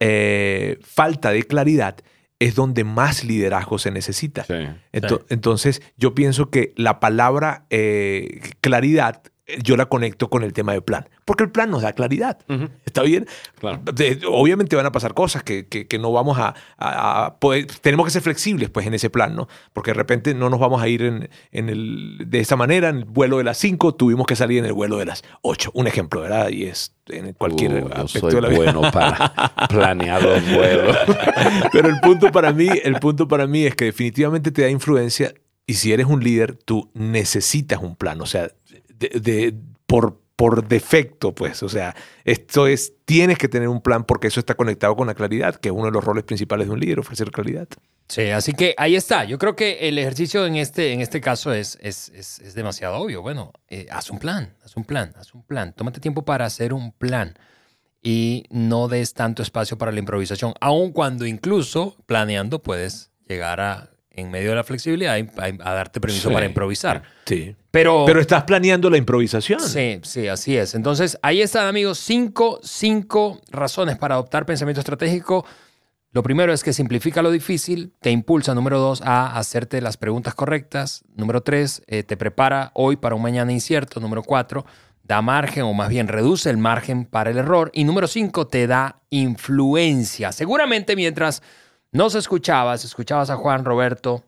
[0.00, 1.96] eh, falta de claridad,
[2.38, 4.46] es donde más liderazgo se necesita.
[4.92, 9.22] entonces, yo pienso que la palabra eh, claridad
[9.62, 12.38] yo la conecto con el tema del plan, porque el plan nos da claridad.
[12.84, 13.26] ¿Está bien?
[14.26, 18.70] obviamente van a pasar cosas que, que, no vamos a, poder, tenemos que ser flexibles
[18.70, 19.48] pues en ese plan, ¿no?
[19.72, 22.98] Porque de repente no nos vamos a ir en, en el, de esta manera, en
[22.98, 25.70] el vuelo de las 5, tuvimos que salir en el vuelo de las 8.
[25.74, 26.50] Un ejemplo, ¿verdad?
[26.50, 28.72] Y es en cualquier uh, aspecto de la vida.
[28.72, 29.32] bueno para
[29.68, 30.96] planear los vuelos.
[31.72, 35.32] Pero el punto para mí, el punto para mí es que definitivamente te da influencia
[35.66, 38.20] y si eres un líder, tú necesitas un plan.
[38.20, 38.50] O sea,
[38.98, 39.54] de,
[39.86, 41.62] por, por defecto, pues.
[41.62, 41.94] O sea,
[42.24, 45.68] esto es, tienes que tener un plan porque eso está conectado con la claridad, que
[45.68, 47.68] es uno de los roles principales de un líder, ofrecer claridad.
[48.08, 49.24] Sí, así que ahí está.
[49.24, 53.20] Yo creo que el ejercicio en este, en este caso es, es, es, demasiado obvio.
[53.20, 55.74] Bueno, eh, haz un plan, haz un plan, haz un plan.
[55.74, 57.34] Tómate tiempo para hacer un plan
[58.02, 63.90] y no des tanto espacio para la improvisación, aun cuando incluso planeando puedes llegar a
[64.18, 67.02] en medio de la flexibilidad a, darte permiso para improvisar.
[67.24, 67.54] Sí.
[67.70, 69.60] Pero, Pero estás planeando la improvisación.
[69.60, 70.74] Sí, sí, así es.
[70.74, 75.44] Entonces, ahí están, amigos, cinco, cinco razones para adoptar pensamiento estratégico.
[76.10, 80.34] Lo primero es que simplifica lo difícil, te impulsa, número dos, a hacerte las preguntas
[80.34, 81.04] correctas.
[81.14, 84.00] Número tres, eh, te prepara hoy para un mañana incierto.
[84.00, 84.64] Número cuatro,
[85.04, 87.70] da margen o más bien reduce el margen para el error.
[87.74, 90.32] Y número cinco, te da influencia.
[90.32, 91.42] Seguramente mientras
[91.92, 94.24] nos escuchabas, escuchabas a Juan, Roberto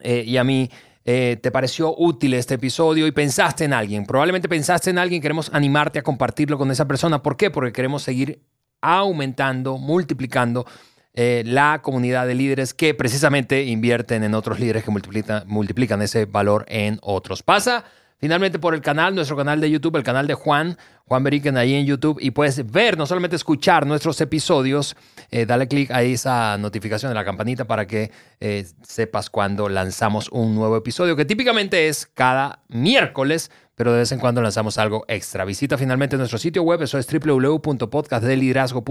[0.00, 0.70] eh, y a mí,
[1.06, 4.06] eh, te pareció útil este episodio y pensaste en alguien.
[4.06, 7.22] Probablemente pensaste en alguien, queremos animarte a compartirlo con esa persona.
[7.22, 7.50] ¿Por qué?
[7.50, 8.42] Porque queremos seguir
[8.80, 10.66] aumentando, multiplicando
[11.12, 16.24] eh, la comunidad de líderes que precisamente invierten en otros líderes que multiplican, multiplican ese
[16.24, 17.42] valor en otros.
[17.42, 17.84] Pasa
[18.18, 21.74] finalmente por el canal, nuestro canal de YouTube, el canal de Juan, Juan Beriken ahí
[21.74, 24.96] en YouTube y puedes ver, no solamente escuchar nuestros episodios,
[25.30, 28.10] eh, dale clic a esa notificación de la campanita para que
[28.40, 34.12] eh, sepas cuando lanzamos un nuevo episodio, que típicamente es cada miércoles, pero de vez
[34.12, 35.44] en cuando lanzamos algo extra.
[35.44, 38.84] Visita finalmente nuestro sitio web, eso es www.podcastdeliderazgo.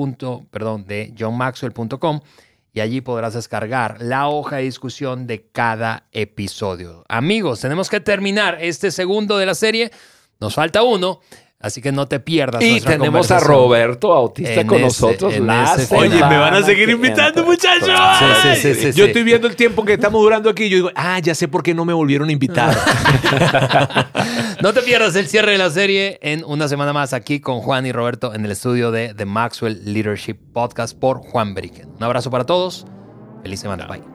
[0.51, 1.13] perdón, de
[2.73, 7.05] y allí podrás descargar la hoja de discusión de cada episodio.
[7.07, 9.91] Amigos, tenemos que terminar este segundo de la serie.
[10.39, 11.21] Nos falta uno.
[11.63, 12.61] Así que no te pierdas.
[12.61, 15.33] Y tenemos a Roberto Autista con nosotros.
[15.33, 17.89] Oye, me van a seguir invitando, muchachos.
[18.51, 20.65] Sí, sí, sí, yo estoy viendo el tiempo que estamos durando aquí.
[20.65, 22.75] Y yo digo, ah, ya sé por qué no me volvieron a invitar.
[24.61, 27.85] no te pierdas el cierre de la serie en una semana más aquí con Juan
[27.85, 31.91] y Roberto en el estudio de The Maxwell Leadership Podcast por Juan Beriken.
[31.95, 32.85] Un abrazo para todos.
[33.41, 33.87] Feliz semana.
[33.87, 34.12] Bye.